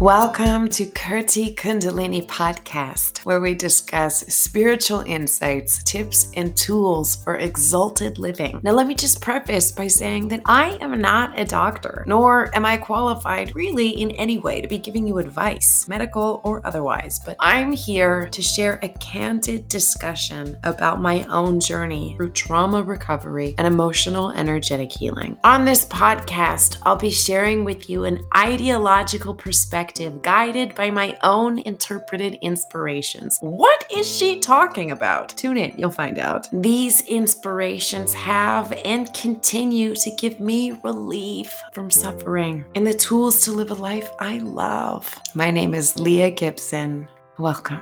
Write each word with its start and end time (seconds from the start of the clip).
Welcome 0.00 0.68
to 0.70 0.84
Kirti 0.84 1.54
Kundalini 1.54 2.26
Podcast, 2.26 3.24
where 3.24 3.40
we 3.40 3.54
discuss 3.54 4.26
spiritual 4.26 5.00
insights, 5.00 5.82
tips, 5.84 6.30
and 6.34 6.54
tools 6.54 7.16
for 7.16 7.36
exalted 7.36 8.18
living. 8.18 8.60
Now, 8.62 8.72
let 8.72 8.86
me 8.86 8.94
just 8.94 9.22
preface 9.22 9.72
by 9.72 9.86
saying 9.86 10.28
that 10.28 10.42
I 10.44 10.76
am 10.82 11.00
not 11.00 11.40
a 11.40 11.46
doctor, 11.46 12.04
nor 12.06 12.54
am 12.54 12.66
I 12.66 12.76
qualified 12.76 13.56
really 13.56 13.88
in 13.88 14.10
any 14.12 14.36
way 14.36 14.60
to 14.60 14.68
be 14.68 14.76
giving 14.76 15.06
you 15.06 15.16
advice, 15.16 15.88
medical 15.88 16.42
or 16.44 16.60
otherwise, 16.66 17.18
but 17.24 17.38
I'm 17.40 17.72
here 17.72 18.28
to 18.28 18.42
share 18.42 18.78
a 18.82 18.90
candid 18.90 19.66
discussion 19.68 20.58
about 20.64 21.00
my 21.00 21.24
own 21.30 21.58
journey 21.58 22.16
through 22.18 22.32
trauma 22.32 22.82
recovery 22.82 23.54
and 23.56 23.66
emotional 23.66 24.30
energetic 24.32 24.92
healing. 24.92 25.38
On 25.42 25.64
this 25.64 25.86
podcast, 25.86 26.76
I'll 26.82 26.96
be 26.96 27.10
sharing 27.10 27.64
with 27.64 27.88
you 27.88 28.04
an 28.04 28.22
ideological 28.36 29.34
perspective 29.34 29.85
perspective, 29.86 30.22
guided 30.22 30.74
by 30.74 30.90
my 30.90 31.16
own 31.22 31.58
interpreted 31.60 32.38
inspirations. 32.42 33.38
What 33.40 33.86
is 33.94 34.06
she 34.06 34.40
talking 34.40 34.90
about? 34.90 35.28
Tune 35.36 35.56
in, 35.56 35.74
you'll 35.78 35.90
find 35.90 36.18
out. 36.18 36.48
These 36.52 37.02
inspirations 37.06 38.12
have 38.14 38.72
and 38.84 39.12
continue 39.14 39.94
to 39.94 40.10
give 40.18 40.40
me 40.40 40.78
relief 40.82 41.54
from 41.72 41.90
suffering 41.90 42.64
and 42.74 42.86
the 42.86 42.94
tools 42.94 43.42
to 43.44 43.52
live 43.52 43.70
a 43.70 43.74
life 43.74 44.10
I 44.18 44.38
love. 44.38 45.14
My 45.34 45.50
name 45.50 45.74
is 45.74 45.98
Leah 45.98 46.30
Gibson. 46.30 47.08
Welcome. 47.38 47.80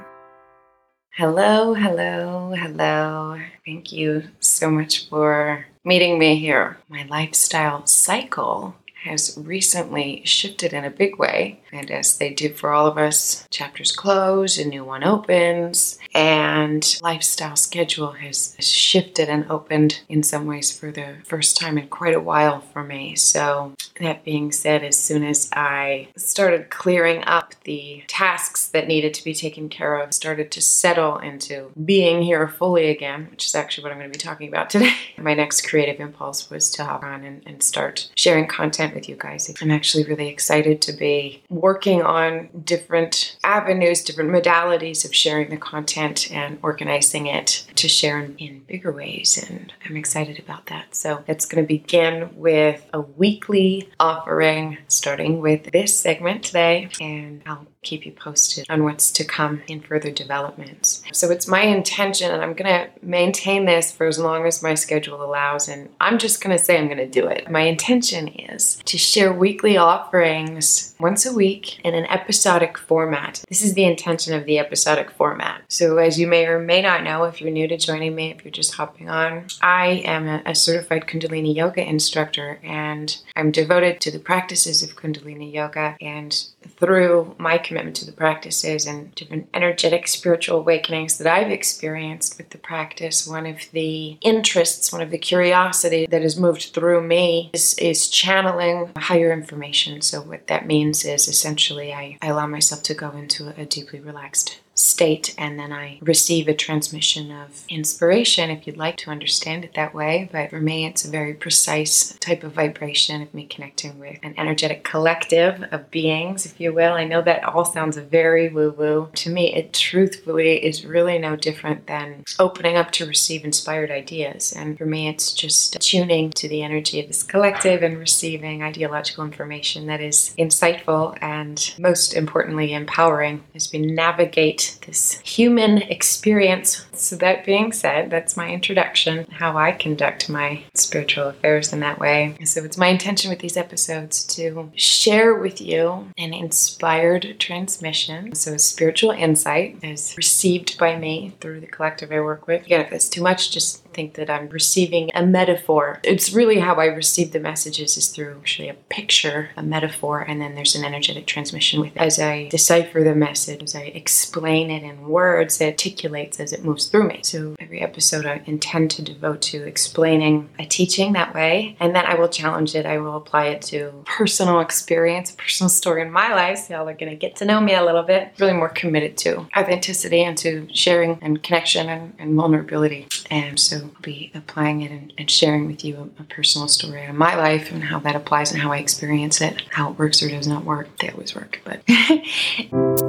Hello, 1.17 1.75
hello, 1.75 2.53
hello. 2.57 3.39
Thank 3.65 3.93
you 3.93 4.25
so 4.41 4.69
much 4.69 5.09
for 5.09 5.65
meeting 5.85 6.19
me 6.19 6.39
here. 6.39 6.77
My 6.89 7.07
lifestyle 7.09 7.87
cycle 7.87 8.75
has 9.05 9.39
recently 9.41 10.23
shifted 10.25 10.73
in 10.73 10.85
a 10.85 10.91
big 10.91 11.19
way. 11.19 11.61
And 11.73 11.91
as 11.91 12.19
they 12.19 12.33
do 12.33 12.51
for 12.51 12.73
all 12.73 12.87
of 12.87 12.99
us, 12.99 13.47
chapters 13.51 13.93
close, 13.93 14.59
a 14.59 14.65
new 14.65 14.85
one 14.85 15.05
opens, 15.05 15.99
and 16.15 16.99
lifestyle 17.03 17.57
schedule 17.57 18.13
has 18.13 18.57
shifted 18.61 19.29
and 19.29 19.51
opened 19.51 20.01
in 20.09 20.23
some 20.23 20.47
ways 20.47 20.77
for 20.77 20.91
the 20.91 21.17
first 21.25 21.57
time 21.57 21.79
in 21.79 21.89
quite 21.89 22.15
a 22.15 22.21
while 22.21 22.61
for 22.61 22.83
me. 22.83 23.15
So, 23.17 23.75
that 24.01 24.25
being 24.25 24.51
said, 24.51 24.83
as 24.83 24.99
soon 24.99 25.25
as 25.25 25.49
I 25.53 26.09
started 26.17 26.71
clearing 26.71 27.23
up 27.25 27.55
the 27.65 28.03
tasks 28.09 28.69
that 28.69 28.89
needed 28.89 29.15
to 29.15 29.25
be 29.25 29.35
taken 29.35 29.69
care 29.69 30.01
of, 30.01 30.13
started 30.15 30.51
to 30.53 30.61
settle 30.61 31.19
into 31.19 31.71
being 31.85 32.23
here 32.23 32.49
fully 32.49 32.91
again, 32.91 33.29
which 33.31 33.47
is 33.47 33.55
actually 33.55 33.85
what 33.85 33.93
I'm 33.93 33.99
going 33.99 34.11
to 34.11 34.19
be 34.19 34.23
talking 34.23 34.49
about 34.49 34.71
today. 34.71 34.95
My 35.19 35.35
next 35.35 35.69
creative 35.69 36.01
impulse 36.01 36.51
was 36.51 36.71
to 36.73 36.85
hop 36.85 37.05
on 37.05 37.25
and, 37.25 37.43
and 37.47 37.63
start 37.63 38.11
sharing 38.17 38.47
content 38.47 38.94
with 38.95 39.09
you 39.09 39.17
guys. 39.17 39.53
I'm 39.61 39.71
actually 39.71 40.05
really 40.05 40.29
excited 40.29 40.81
to 40.83 40.93
be 40.93 41.43
working 41.49 42.03
on 42.03 42.49
different 42.65 43.37
avenues, 43.45 44.03
different 44.03 44.31
modalities 44.31 45.05
of 45.05 45.15
sharing 45.15 45.51
the 45.51 45.57
content 45.57 46.31
and 46.31 46.59
organizing 46.63 47.27
it 47.27 47.67
to 47.77 47.89
share 47.89 48.21
in, 48.21 48.63
bigger 48.67 48.93
ways. 48.93 49.45
And 49.49 49.73
I'm 49.85 49.97
excited 49.97 50.39
about 50.39 50.67
that. 50.67 50.95
So 50.95 51.25
it's 51.27 51.45
going 51.45 51.63
to 51.63 51.69
begin 51.69 52.31
with 52.37 52.85
a 52.93 53.01
weekly 53.01 53.91
offering, 54.01 54.79
starting 54.89 55.41
with 55.41 55.73
this 55.73 55.99
segment 55.99 56.45
today. 56.45 56.89
And 57.01 57.43
I'll 57.47 57.67
keep 57.85 58.05
you 58.05 58.13
posted 58.13 58.67
on 58.69 58.83
what's 58.83 59.11
to 59.13 59.25
come 59.25 59.63
in 59.69 59.81
further 59.81 60.11
developments. 60.11 61.05
So 61.13 61.31
it's 61.31 61.47
my 61.47 61.63
intention, 61.63 62.31
and 62.31 62.43
I'm 62.43 62.55
going 62.55 62.73
to 62.73 62.91
maintain 63.03 63.67
this 63.67 63.93
for 63.93 64.07
as 64.07 64.19
long 64.19 64.47
as 64.47 64.63
my 64.63 64.75
schedule 64.75 65.23
allows. 65.23 65.69
And 65.69 65.89
I'm 66.01 66.19
just 66.19 66.43
going 66.43 66.57
to 66.57 66.63
say 66.63 66.79
I'm 66.79 66.87
going 66.87 66.99
to 66.99 67.07
do 67.07 67.27
it. 67.27 67.51
My 67.51 67.61
intention 67.61 68.29
is 68.29 68.77
to 68.87 68.99
share 68.99 69.33
weekly 69.33 69.77
offerings 69.77 70.95
once 70.99 71.27
a 71.27 71.33
week 71.33 71.81
in 71.85 71.95
an 71.95 72.07
episodic 72.07 72.79
format. 72.79 73.45
This 73.49 73.63
is 73.63 73.75
the 73.75 73.85
intention 73.85 74.35
of 74.35 74.47
the 74.47 74.59
episodic 74.59 75.11
format. 75.11 75.63
So, 75.69 75.99
as 75.99 76.19
you 76.19 76.27
may 76.27 76.47
or 76.47 76.59
may 76.59 76.83
not 76.83 77.03
know, 77.03 77.25
if 77.25 77.41
you're 77.41 77.51
new 77.51 77.69
to 77.69 77.77
joining 77.77 78.15
me, 78.15 78.31
if 78.31 78.45
you're 78.45 78.53
just 78.53 78.75
hopping 78.75 79.09
on, 79.09 79.47
I 79.61 80.03
am 80.05 80.29
a, 80.29 80.55
certified 80.55 81.07
Kundalini 81.07 81.55
yoga 81.55 81.87
instructor 81.87 82.59
and 82.63 83.19
I'm 83.37 83.51
devoted 83.51 84.01
to 84.03 84.11
the 84.11 84.19
practices 84.19 84.83
of 84.83 84.97
Kundalini 84.97 85.53
yoga. 85.53 85.97
And 86.01 86.47
through 86.79 87.35
my 87.39 87.59
commitment 87.75 87.97
to 87.97 88.07
the 88.07 88.13
practices 88.13 88.87
and 88.87 89.13
different 89.17 89.49
energetic 89.53 90.07
spiritual 90.07 90.61
awakenings 90.61 91.19
that 91.19 91.27
I've 91.27 91.51
experienced 91.51 92.39
with 92.39 92.51
the 92.51 92.59
practice, 92.59 93.27
one 93.27 93.47
of 93.47 93.69
the 93.73 94.17
interests, 94.21 94.93
one 94.93 95.03
of 95.03 95.11
the 95.11 95.19
curiosity 95.19 96.07
that 96.09 96.23
has 96.23 96.39
moved 96.39 96.71
through 96.73 97.03
me 97.03 97.51
is, 97.53 97.75
is 97.79 98.09
channeling 98.09 98.93
higher 98.97 99.33
information. 99.33 100.03
So, 100.03 100.21
what 100.21 100.47
that 100.47 100.69
means 100.69 101.05
is 101.05 101.27
essentially 101.27 101.93
I, 101.93 102.17
I 102.23 102.29
allow 102.29 102.47
myself 102.47 102.85
to 102.85 102.95
go 102.95 103.11
into 103.11 103.53
a 103.61 103.67
deeply 103.67 103.99
relaxed 103.99 104.61
state 104.85 105.35
and 105.39 105.59
then 105.59 105.73
I 105.73 105.99
receive 106.03 106.47
a 106.47 106.55
transmission 106.55 107.31
of 107.31 107.65
inspiration 107.69 108.51
if 108.51 108.67
you'd 108.67 108.77
like 108.77 108.97
to 108.99 109.11
understand 109.11 109.65
it 109.65 109.75
that 109.75 109.95
way. 109.95 110.29
But 110.31 110.51
for 110.51 110.61
me, 110.61 110.87
it's 110.87 111.05
a 111.05 111.11
very 111.11 111.35
precise 111.35 112.17
type 112.19 112.45
of 112.45 112.53
vibration 112.53 113.23
of 113.23 113.33
me 113.33 113.47
connecting 113.47 113.99
with 113.99 114.19
an 114.23 114.35
energetic 114.37 114.85
collective 114.85 115.65
of 115.73 115.91
beings, 115.91 116.45
if 116.47 116.61
you 116.61 116.73
will. 116.73 116.93
I 116.93 117.05
know 117.05 117.23
that 117.23 117.45
all 117.45 117.65
sounds 117.65 117.97
very 117.97 118.49
woo 118.49 118.71
woo. 118.71 119.09
To 119.15 119.31
me, 119.31 119.55
it 119.55 119.73
truthfully 119.73 120.65
is 120.65 120.85
really 120.85 121.19
no 121.19 121.37
different 121.37 121.87
than 121.87 122.25
opening 122.39 122.77
up 122.77 122.91
to 122.93 123.07
receive 123.07 123.45
inspired 123.45 123.91
ideas. 123.91 124.53
And 124.53 124.77
for 124.77 124.87
me, 124.87 125.09
it's 125.09 125.33
just 125.33 125.81
tuning 125.81 126.31
to 126.33 126.49
the 126.49 126.63
energy 126.63 127.01
of 127.01 127.09
this 127.09 127.23
collective 127.23 127.83
and 127.83 127.99
receiving 127.99 128.63
ideological 128.63 129.25
information 129.25 129.87
that 129.87 130.01
is 130.01 130.35
insightful 130.39 131.17
and 131.23 131.75
most 131.79 132.15
importantly 132.15 132.75
empowering 132.75 133.43
as 133.55 133.73
we 133.73 133.79
navigate 133.79 134.74
this 134.83 135.21
human 135.21 135.79
experience. 135.83 136.87
So, 136.93 137.17
that 137.17 137.45
being 137.45 137.73
said, 137.73 138.11
that's 138.11 138.37
my 138.37 138.49
introduction, 138.49 139.27
how 139.31 139.57
I 139.57 139.73
conduct 139.73 140.29
my 140.29 140.63
spiritual 140.75 141.29
affairs 141.29 141.73
in 141.73 141.81
that 141.81 141.99
way. 141.99 142.37
So, 142.45 142.65
it's 142.65 142.79
my 142.79 142.89
intention 142.89 143.31
with 143.31 143.41
these 143.41 143.57
episodes 143.57 144.25
to 144.37 144.71
share 144.75 145.35
with 145.35 145.61
you 145.61 146.09
an 146.19 146.33
inspired 146.33 147.37
transmission. 147.39 148.35
So, 148.35 148.57
spiritual 148.57 149.11
insight 149.11 149.79
is 149.83 150.15
received 150.17 150.79
by 150.79 150.97
me 150.97 151.35
through 151.41 151.61
the 151.61 151.67
collective 151.67 152.13
I 152.13 152.21
work 152.21 152.47
with. 152.47 152.65
Again, 152.67 152.81
if 152.81 152.93
it's 152.93 153.09
too 153.09 153.23
much, 153.23 153.51
just 153.51 153.84
think 153.95 154.15
that 154.15 154.31
I'm 154.31 154.49
receiving 154.49 155.11
a 155.15 155.25
metaphor. 155.25 156.01
It's 156.03 156.33
really 156.33 156.59
how 156.59 156.75
I 156.75 156.87
receive 156.87 157.33
the 157.33 157.41
messages 157.41 157.97
is 157.97 158.09
through 158.09 158.37
actually 158.41 158.69
a 158.69 158.75
picture, 158.75 159.51
a 159.57 159.63
metaphor, 159.63 160.21
and 160.21 160.41
then 160.41 160.55
there's 160.55 160.75
an 160.75 160.85
energetic 160.85 161.27
transmission 161.27 161.81
with 161.81 161.97
it. 161.97 161.99
As 161.99 162.19
I 162.19 162.49
decipher 162.49 163.03
the 163.03 163.15
message, 163.15 163.63
as 163.63 163.75
I 163.75 163.83
explain 163.83 164.71
it 164.71 164.83
in 164.83 165.09
words, 165.09 165.61
it 165.61 165.67
articulates 165.67 166.41
as 166.41 166.53
it 166.53 166.65
moves 166.65 166.87
through 166.87 167.09
me. 167.09 167.21
So 167.23 167.57
every 167.59 167.81
episode 167.81 168.27
I 168.27 168.43
intend 168.47 168.91
to 168.93 169.03
devote 169.03 169.43
to 169.43 169.63
explaining 169.65 170.49
a 170.59 170.65
teaching 170.65 171.13
that 171.13 171.35
way, 171.35 171.77
and 171.81 171.95
then 171.95 172.05
I 172.07 172.15
will 172.15 172.29
challenge 172.29 172.75
it. 172.75 172.87
I 172.87 172.99
will 172.99 173.17
apply 173.17 173.47
it 173.47 173.63
to 173.63 173.93
personal 174.05 174.61
experience, 174.61 175.31
personal 175.33 175.69
story 175.69 176.03
in 176.03 176.11
my 176.11 176.35
life. 176.35 176.59
So 176.59 176.75
y'all 176.75 176.89
are 176.89 176.95
gonna 176.95 177.15
get 177.15 177.37
to 177.37 177.45
know 177.45 177.61
me 177.61 177.75
a 177.75 177.85
little 177.85 178.03
bit. 178.03 178.33
Really 178.39 178.53
more 178.53 178.69
committed 178.69 179.17
to 179.19 179.47
authenticity 179.57 180.23
and 180.23 180.37
to 180.39 180.69
sharing 180.73 181.19
and 181.23 181.43
connection 181.43 181.89
and, 181.89 182.15
and 182.19 182.35
vulnerability. 182.35 183.07
And 183.31 183.59
so 183.59 183.84
be 184.03 184.31
applying 184.35 184.83
it 184.83 184.91
and, 184.91 185.13
and 185.19 185.31
sharing 185.31 185.67
with 185.67 185.85
you 185.85 186.13
a, 186.19 186.23
a, 186.23 186.25
personal 186.25 186.69
story 186.69 187.05
of 187.07 187.15
my 187.15 187.35
life 187.37 187.71
and 187.71 187.85
how 187.85 187.99
that 188.01 188.17
applies 188.17 188.53
and 188.53 188.61
how 188.61 188.73
I 188.73 188.79
experience 188.79 189.41
it, 189.41 189.63
how 189.71 189.91
it 189.91 189.99
works 189.99 190.23
or 190.23 190.29
does 190.29 190.47
not 190.47 190.65
work. 190.65 190.89
They 190.99 191.11
always 191.11 191.35
work, 191.35 191.61
but. 191.65 191.83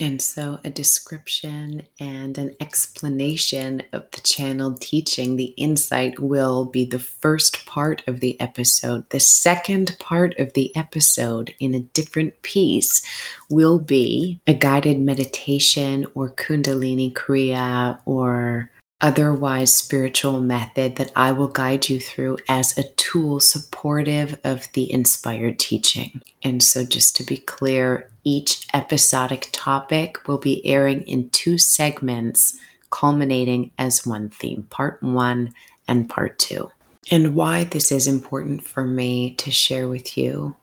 And 0.00 0.22
so, 0.22 0.58
a 0.64 0.70
description 0.70 1.82
and 2.00 2.38
an 2.38 2.56
explanation 2.58 3.82
of 3.92 4.10
the 4.12 4.22
channeled 4.22 4.80
teaching, 4.80 5.36
the 5.36 5.52
insight, 5.58 6.18
will 6.18 6.64
be 6.64 6.86
the 6.86 6.98
first 6.98 7.66
part 7.66 8.02
of 8.08 8.20
the 8.20 8.40
episode. 8.40 9.10
The 9.10 9.20
second 9.20 9.98
part 10.00 10.38
of 10.38 10.54
the 10.54 10.74
episode, 10.74 11.54
in 11.60 11.74
a 11.74 11.80
different 11.80 12.40
piece, 12.40 13.02
will 13.50 13.78
be 13.78 14.40
a 14.46 14.54
guided 14.54 14.98
meditation 14.98 16.06
or 16.14 16.30
Kundalini 16.30 17.12
Kriya 17.12 18.00
or 18.06 18.70
otherwise 19.02 19.74
spiritual 19.74 20.40
method 20.40 20.96
that 20.96 21.12
I 21.16 21.32
will 21.32 21.48
guide 21.48 21.88
you 21.90 22.00
through 22.00 22.38
as 22.48 22.76
a 22.76 22.88
tool 22.96 23.40
supportive 23.40 24.38
of 24.44 24.66
the 24.72 24.90
inspired 24.90 25.58
teaching. 25.58 26.22
And 26.42 26.62
so, 26.62 26.84
just 26.84 27.16
to 27.16 27.22
be 27.22 27.36
clear, 27.36 28.09
each 28.24 28.66
episodic 28.74 29.48
topic 29.52 30.26
will 30.26 30.38
be 30.38 30.64
airing 30.66 31.02
in 31.02 31.30
two 31.30 31.58
segments, 31.58 32.58
culminating 32.90 33.70
as 33.78 34.06
one 34.06 34.30
theme 34.30 34.64
part 34.70 35.02
one 35.02 35.54
and 35.88 36.08
part 36.08 36.38
two. 36.38 36.70
And 37.10 37.34
why 37.34 37.64
this 37.64 37.90
is 37.90 38.06
important 38.06 38.64
for 38.64 38.84
me 38.84 39.34
to 39.36 39.50
share 39.50 39.88
with 39.88 40.16
you 40.16 40.56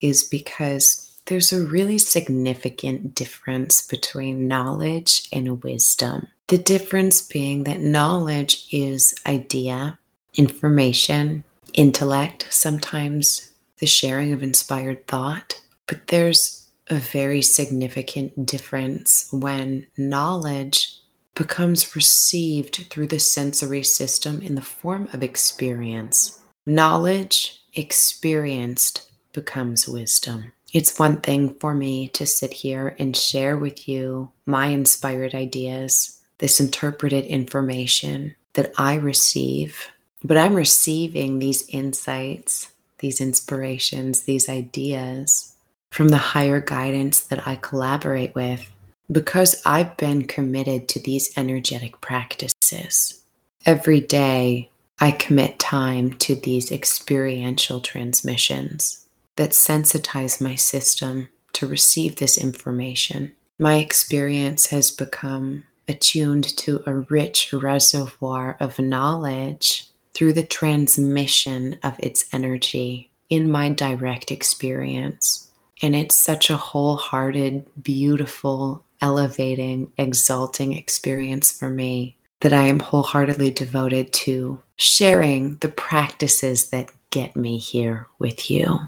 is 0.00 0.24
because 0.24 1.12
there's 1.26 1.52
a 1.52 1.64
really 1.64 1.98
significant 1.98 3.14
difference 3.14 3.86
between 3.86 4.48
knowledge 4.48 5.28
and 5.32 5.62
wisdom. 5.62 6.26
The 6.48 6.58
difference 6.58 7.22
being 7.22 7.64
that 7.64 7.80
knowledge 7.80 8.66
is 8.72 9.14
idea, 9.26 9.98
information, 10.34 11.44
intellect, 11.74 12.46
sometimes 12.50 13.52
the 13.78 13.86
sharing 13.86 14.32
of 14.32 14.42
inspired 14.42 15.06
thought, 15.06 15.60
but 15.86 16.08
there's 16.08 16.61
a 16.88 16.96
very 16.96 17.42
significant 17.42 18.46
difference 18.46 19.28
when 19.30 19.86
knowledge 19.96 20.98
becomes 21.34 21.96
received 21.96 22.86
through 22.90 23.06
the 23.06 23.18
sensory 23.18 23.82
system 23.82 24.42
in 24.42 24.54
the 24.54 24.62
form 24.62 25.08
of 25.12 25.22
experience. 25.22 26.40
Knowledge 26.66 27.62
experienced 27.74 29.10
becomes 29.32 29.88
wisdom. 29.88 30.52
It's 30.72 30.98
one 30.98 31.20
thing 31.20 31.54
for 31.60 31.74
me 31.74 32.08
to 32.08 32.26
sit 32.26 32.52
here 32.52 32.96
and 32.98 33.16
share 33.16 33.56
with 33.56 33.88
you 33.88 34.30
my 34.46 34.66
inspired 34.66 35.34
ideas, 35.34 36.20
this 36.38 36.60
interpreted 36.60 37.24
information 37.26 38.34
that 38.54 38.72
I 38.76 38.94
receive, 38.94 39.88
but 40.24 40.36
I'm 40.36 40.54
receiving 40.54 41.38
these 41.38 41.66
insights, 41.68 42.68
these 42.98 43.20
inspirations, 43.20 44.22
these 44.22 44.48
ideas 44.48 45.51
from 45.92 46.08
the 46.08 46.16
higher 46.16 46.58
guidance 46.58 47.20
that 47.20 47.46
I 47.46 47.56
collaborate 47.56 48.34
with 48.34 48.68
because 49.10 49.60
I've 49.66 49.94
been 49.98 50.26
committed 50.26 50.88
to 50.88 50.98
these 50.98 51.36
energetic 51.36 52.00
practices. 52.00 53.22
Every 53.66 54.00
day, 54.00 54.70
I 54.98 55.10
commit 55.10 55.58
time 55.58 56.14
to 56.14 56.34
these 56.34 56.72
experiential 56.72 57.80
transmissions 57.80 59.06
that 59.36 59.50
sensitize 59.50 60.40
my 60.40 60.54
system 60.54 61.28
to 61.52 61.66
receive 61.66 62.16
this 62.16 62.38
information. 62.38 63.32
My 63.58 63.76
experience 63.76 64.66
has 64.66 64.90
become 64.90 65.64
attuned 65.86 66.56
to 66.56 66.82
a 66.86 66.94
rich 66.94 67.52
reservoir 67.52 68.56
of 68.60 68.78
knowledge 68.78 69.88
through 70.14 70.32
the 70.32 70.46
transmission 70.46 71.78
of 71.82 71.96
its 71.98 72.24
energy 72.32 73.10
in 73.28 73.50
my 73.50 73.68
direct 73.68 74.30
experience. 74.30 75.48
And 75.82 75.96
it's 75.96 76.16
such 76.16 76.48
a 76.48 76.56
wholehearted, 76.56 77.66
beautiful, 77.82 78.84
elevating, 79.00 79.92
exalting 79.98 80.72
experience 80.72 81.50
for 81.50 81.68
me 81.68 82.16
that 82.40 82.52
I 82.52 82.62
am 82.62 82.80
wholeheartedly 82.80 83.50
devoted 83.50 84.12
to 84.12 84.62
sharing 84.76 85.56
the 85.56 85.68
practices 85.68 86.70
that 86.70 86.90
get 87.10 87.36
me 87.36 87.58
here 87.58 88.06
with 88.18 88.50
you. 88.50 88.78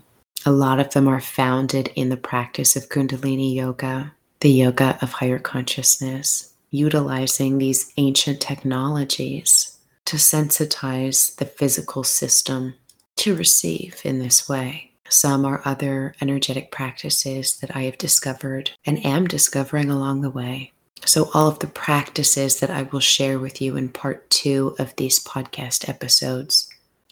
A 0.46 0.52
lot 0.52 0.81
of 0.81 0.91
them 0.91 1.08
are 1.08 1.20
founded 1.20 1.91
in 1.94 2.08
the 2.08 2.17
practice 2.17 2.76
of 2.76 2.88
Kundalini 2.88 3.55
Yoga, 3.55 4.12
the 4.41 4.50
yoga 4.50 4.99
of 5.00 5.12
higher 5.12 5.38
consciousness, 5.38 6.52
utilizing 6.70 7.58
these 7.58 7.93
ancient 7.96 8.41
technologies 8.41 9.79
to 10.05 10.17
sensitize 10.17 11.37
the 11.37 11.46
physical 11.46 12.05
system 12.05 12.75
to 13.17 13.35
receive 13.35 14.00
in 14.05 14.19
this 14.19 14.49
way. 14.49 14.94
Some 15.08 15.44
are 15.44 15.62
other 15.64 16.14
energetic 16.20 16.70
practices 16.70 17.58
that 17.58 17.76
I 17.76 17.82
have 17.82 17.98
discovered 17.98 18.70
and 18.86 19.04
am 19.04 19.26
discovering 19.26 19.90
along 19.90 20.22
the 20.22 20.30
way. 20.30 20.72
So, 21.04 21.30
all 21.34 21.48
of 21.48 21.58
the 21.58 21.66
practices 21.66 22.60
that 22.60 22.70
I 22.70 22.84
will 22.84 23.00
share 23.00 23.38
with 23.38 23.60
you 23.60 23.76
in 23.76 23.90
part 23.90 24.28
two 24.30 24.74
of 24.78 24.96
these 24.96 25.22
podcast 25.22 25.88
episodes 25.88 26.68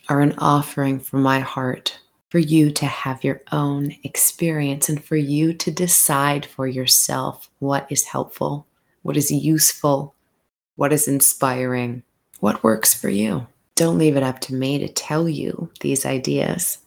are 0.08 0.20
an 0.20 0.34
offering 0.38 0.98
from 0.98 1.22
my 1.22 1.40
heart 1.40 1.98
for 2.30 2.38
you 2.38 2.70
to 2.70 2.86
have 2.86 3.22
your 3.22 3.42
own 3.52 3.94
experience 4.04 4.88
and 4.88 5.04
for 5.04 5.16
you 5.16 5.52
to 5.52 5.70
decide 5.70 6.46
for 6.46 6.66
yourself 6.66 7.50
what 7.58 7.86
is 7.90 8.04
helpful, 8.04 8.66
what 9.02 9.18
is 9.18 9.30
useful, 9.30 10.14
what 10.76 10.94
is 10.94 11.06
inspiring, 11.06 12.02
what 12.40 12.64
works 12.64 12.94
for 12.94 13.10
you. 13.10 13.46
Don't 13.74 13.98
leave 13.98 14.16
it 14.16 14.22
up 14.22 14.40
to 14.40 14.54
me 14.54 14.78
to 14.78 14.88
tell 14.88 15.28
you 15.28 15.70
these 15.80 16.06
ideas. 16.06 16.78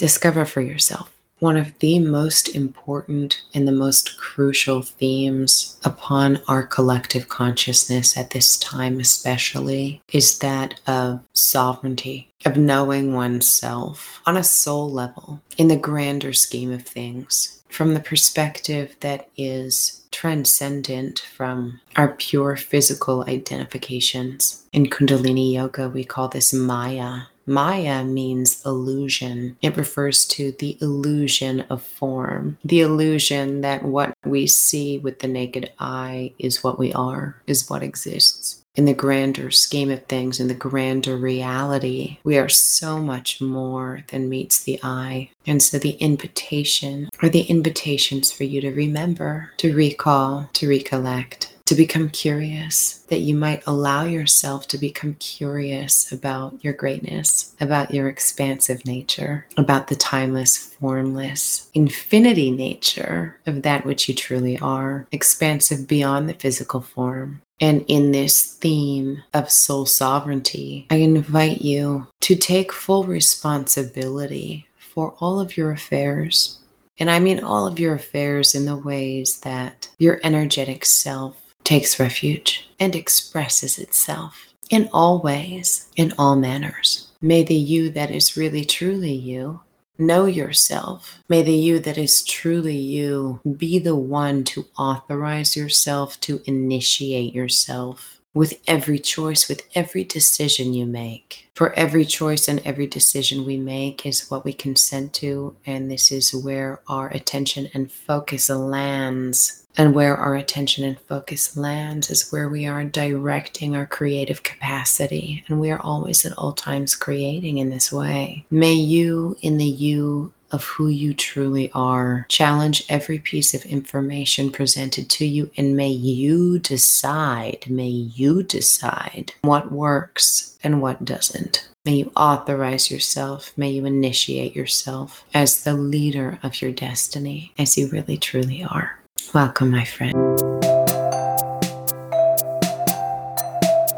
Discover 0.00 0.46
for 0.46 0.62
yourself. 0.62 1.12
One 1.40 1.58
of 1.58 1.78
the 1.80 1.98
most 1.98 2.48
important 2.54 3.42
and 3.52 3.68
the 3.68 3.72
most 3.72 4.16
crucial 4.16 4.80
themes 4.80 5.78
upon 5.84 6.40
our 6.48 6.62
collective 6.62 7.28
consciousness 7.28 8.16
at 8.16 8.30
this 8.30 8.56
time, 8.56 8.98
especially, 8.98 10.00
is 10.10 10.38
that 10.38 10.80
of 10.86 11.20
sovereignty, 11.34 12.30
of 12.46 12.56
knowing 12.56 13.12
oneself 13.12 14.22
on 14.24 14.38
a 14.38 14.42
soul 14.42 14.90
level 14.90 15.42
in 15.58 15.68
the 15.68 15.76
grander 15.76 16.32
scheme 16.32 16.72
of 16.72 16.84
things, 16.84 17.62
from 17.68 17.92
the 17.92 18.00
perspective 18.00 18.96
that 19.00 19.28
is 19.36 20.00
transcendent 20.12 21.18
from 21.18 21.78
our 21.96 22.08
pure 22.14 22.56
physical 22.56 23.24
identifications. 23.28 24.64
In 24.72 24.86
Kundalini 24.86 25.52
Yoga, 25.52 25.90
we 25.90 26.04
call 26.04 26.28
this 26.28 26.54
Maya, 26.54 27.24
Maya 27.46 28.04
means 28.04 28.64
illusion. 28.64 29.56
It 29.62 29.76
refers 29.76 30.26
to 30.28 30.52
the 30.52 30.76
illusion 30.80 31.62
of 31.62 31.82
form, 31.82 32.58
the 32.64 32.80
illusion 32.80 33.60
that 33.62 33.84
what 33.84 34.14
we 34.24 34.46
see 34.46 34.98
with 34.98 35.20
the 35.20 35.28
naked 35.28 35.72
eye 35.78 36.32
is 36.38 36.62
what 36.62 36.78
we 36.78 36.92
are, 36.92 37.42
is 37.46 37.68
what 37.68 37.82
exists. 37.82 38.60
In 38.76 38.84
the 38.84 38.94
grander 38.94 39.50
scheme 39.50 39.90
of 39.90 40.04
things, 40.06 40.38
in 40.38 40.46
the 40.46 40.54
grander 40.54 41.16
reality, 41.16 42.18
we 42.22 42.38
are 42.38 42.48
so 42.48 42.98
much 42.98 43.40
more 43.40 44.04
than 44.08 44.28
meets 44.28 44.62
the 44.62 44.78
eye. 44.82 45.30
And 45.44 45.60
so 45.60 45.78
the 45.78 45.96
invitation 45.96 47.08
or 47.20 47.28
the 47.28 47.42
invitations 47.42 48.30
for 48.30 48.44
you 48.44 48.60
to 48.60 48.70
remember, 48.70 49.50
to 49.56 49.74
recall, 49.74 50.48
to 50.52 50.68
recollect 50.68 51.49
to 51.70 51.76
become 51.76 52.10
curious, 52.10 52.94
that 53.10 53.20
you 53.20 53.32
might 53.32 53.62
allow 53.64 54.02
yourself 54.02 54.66
to 54.66 54.76
become 54.76 55.14
curious 55.20 56.10
about 56.10 56.52
your 56.64 56.72
greatness, 56.72 57.54
about 57.60 57.94
your 57.94 58.08
expansive 58.08 58.84
nature, 58.84 59.46
about 59.56 59.86
the 59.86 59.94
timeless, 59.94 60.56
formless, 60.56 61.70
infinity 61.72 62.50
nature 62.50 63.38
of 63.46 63.62
that 63.62 63.86
which 63.86 64.08
you 64.08 64.14
truly 64.16 64.58
are, 64.58 65.06
expansive 65.12 65.86
beyond 65.86 66.28
the 66.28 66.34
physical 66.34 66.80
form. 66.80 67.40
And 67.60 67.84
in 67.86 68.10
this 68.10 68.42
theme 68.54 69.22
of 69.32 69.48
soul 69.48 69.86
sovereignty, 69.86 70.88
I 70.90 70.96
invite 70.96 71.62
you 71.62 72.08
to 72.22 72.34
take 72.34 72.72
full 72.72 73.04
responsibility 73.04 74.66
for 74.76 75.14
all 75.20 75.38
of 75.38 75.56
your 75.56 75.70
affairs. 75.70 76.58
And 76.98 77.08
I 77.08 77.20
mean 77.20 77.38
all 77.38 77.68
of 77.68 77.78
your 77.78 77.94
affairs 77.94 78.56
in 78.56 78.64
the 78.64 78.76
ways 78.76 79.38
that 79.42 79.88
your 79.98 80.18
energetic 80.24 80.84
self 80.84 81.36
takes 81.70 82.00
refuge 82.00 82.68
and 82.80 82.96
expresses 82.96 83.78
itself 83.78 84.48
in 84.70 84.90
all 84.92 85.22
ways, 85.22 85.88
in 85.94 86.12
all 86.18 86.34
manners. 86.34 87.12
May 87.22 87.44
the 87.44 87.54
you 87.54 87.90
that 87.90 88.10
is 88.10 88.36
really 88.36 88.64
truly 88.64 89.12
you 89.12 89.60
know 89.96 90.26
yourself. 90.26 91.20
May 91.28 91.42
the 91.42 91.54
you 91.54 91.78
that 91.78 91.96
is 91.96 92.24
truly 92.24 92.76
you 92.76 93.40
be 93.56 93.78
the 93.78 93.94
one 93.94 94.42
to 94.44 94.66
authorize 94.76 95.56
yourself, 95.56 96.18
to 96.22 96.42
initiate 96.44 97.32
yourself 97.32 98.20
with 98.34 98.60
every 98.66 98.98
choice, 98.98 99.48
with 99.48 99.62
every 99.76 100.02
decision 100.02 100.74
you 100.74 100.86
make. 100.86 101.50
For 101.54 101.72
every 101.74 102.04
choice 102.04 102.48
and 102.48 102.60
every 102.64 102.88
decision 102.88 103.44
we 103.44 103.58
make 103.58 104.04
is 104.04 104.28
what 104.28 104.44
we 104.44 104.52
consent 104.52 105.12
to, 105.14 105.54
and 105.66 105.88
this 105.88 106.10
is 106.10 106.34
where 106.34 106.80
our 106.88 107.08
attention 107.10 107.70
and 107.74 107.92
focus 107.92 108.50
lands. 108.50 109.66
And 109.80 109.94
where 109.94 110.14
our 110.14 110.36
attention 110.36 110.84
and 110.84 111.00
focus 111.08 111.56
lands 111.56 112.10
is 112.10 112.30
where 112.30 112.50
we 112.50 112.66
are 112.66 112.84
directing 112.84 113.74
our 113.74 113.86
creative 113.86 114.42
capacity. 114.42 115.42
And 115.48 115.58
we 115.58 115.70
are 115.70 115.80
always 115.80 116.26
at 116.26 116.36
all 116.36 116.52
times 116.52 116.94
creating 116.94 117.56
in 117.56 117.70
this 117.70 117.90
way. 117.90 118.44
May 118.50 118.74
you, 118.74 119.38
in 119.40 119.56
the 119.56 119.64
you 119.64 120.34
of 120.50 120.64
who 120.64 120.88
you 120.88 121.14
truly 121.14 121.70
are. 121.72 122.26
Challenge 122.28 122.84
every 122.90 123.18
piece 123.20 123.54
of 123.54 123.64
information 123.64 124.52
presented 124.52 125.08
to 125.08 125.24
you, 125.24 125.50
and 125.56 125.74
may 125.74 125.88
you 125.88 126.58
decide, 126.58 127.64
may 127.66 127.88
you 127.88 128.42
decide 128.42 129.32
what 129.40 129.72
works 129.72 130.58
and 130.62 130.82
what 130.82 131.06
doesn't. 131.06 131.70
May 131.86 131.94
you 131.94 132.12
authorize 132.14 132.90
yourself, 132.90 133.56
may 133.56 133.70
you 133.70 133.86
initiate 133.86 134.54
yourself 134.54 135.24
as 135.32 135.64
the 135.64 135.72
leader 135.72 136.38
of 136.42 136.60
your 136.60 136.72
destiny, 136.72 137.54
as 137.58 137.78
you 137.78 137.88
really 137.88 138.18
truly 138.18 138.62
are. 138.62 138.99
Welcome, 139.28 139.70
my 139.70 139.84
friend. 139.84 140.49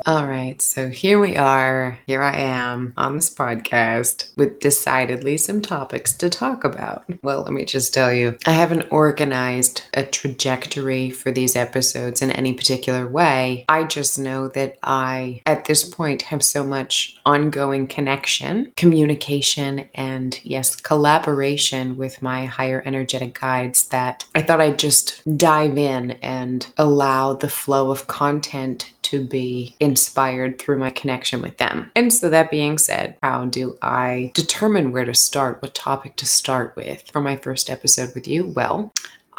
All 0.04 0.26
right, 0.26 0.60
so 0.60 0.88
here 0.88 1.20
we 1.20 1.36
are. 1.36 1.96
Here 2.08 2.22
I 2.22 2.36
am 2.36 2.92
on 2.96 3.14
this 3.14 3.32
podcast 3.32 4.36
with 4.36 4.58
decidedly 4.58 5.36
some 5.36 5.62
topics 5.62 6.12
to 6.14 6.28
talk 6.28 6.64
about. 6.64 7.04
Well, 7.22 7.42
let 7.42 7.52
me 7.52 7.64
just 7.64 7.94
tell 7.94 8.12
you, 8.12 8.36
I 8.44 8.50
haven't 8.50 8.90
organized 8.90 9.82
a 9.94 10.02
trajectory 10.02 11.10
for 11.10 11.30
these 11.30 11.54
episodes 11.54 12.20
in 12.20 12.32
any 12.32 12.52
particular 12.52 13.06
way. 13.06 13.64
I 13.68 13.84
just 13.84 14.18
know 14.18 14.48
that 14.48 14.76
I, 14.82 15.40
at 15.46 15.66
this 15.66 15.84
point, 15.88 16.22
have 16.22 16.42
so 16.42 16.64
much 16.64 17.16
ongoing 17.24 17.86
connection, 17.86 18.72
communication, 18.76 19.88
and 19.94 20.40
yes, 20.42 20.74
collaboration 20.74 21.96
with 21.96 22.22
my 22.22 22.46
higher 22.46 22.82
energetic 22.84 23.38
guides 23.38 23.86
that 23.88 24.24
I 24.34 24.42
thought 24.42 24.60
I'd 24.60 24.80
just 24.80 25.22
dive 25.36 25.78
in 25.78 26.12
and 26.22 26.66
allow 26.76 27.34
the 27.34 27.48
flow 27.48 27.92
of 27.92 28.08
content 28.08 28.91
to 29.12 29.22
be 29.22 29.76
inspired 29.78 30.58
through 30.58 30.78
my 30.78 30.88
connection 30.88 31.42
with 31.42 31.58
them. 31.58 31.90
And 31.94 32.10
so, 32.10 32.30
that 32.30 32.50
being 32.50 32.78
said, 32.78 33.18
how 33.22 33.44
do 33.44 33.76
I 33.82 34.32
determine 34.34 34.90
where 34.90 35.04
to 35.04 35.14
start, 35.14 35.60
what 35.60 35.74
topic 35.74 36.16
to 36.16 36.26
start 36.26 36.74
with 36.76 37.10
for 37.12 37.20
my 37.20 37.36
first 37.36 37.68
episode 37.68 38.14
with 38.14 38.26
you? 38.26 38.46
Well, 38.46 38.90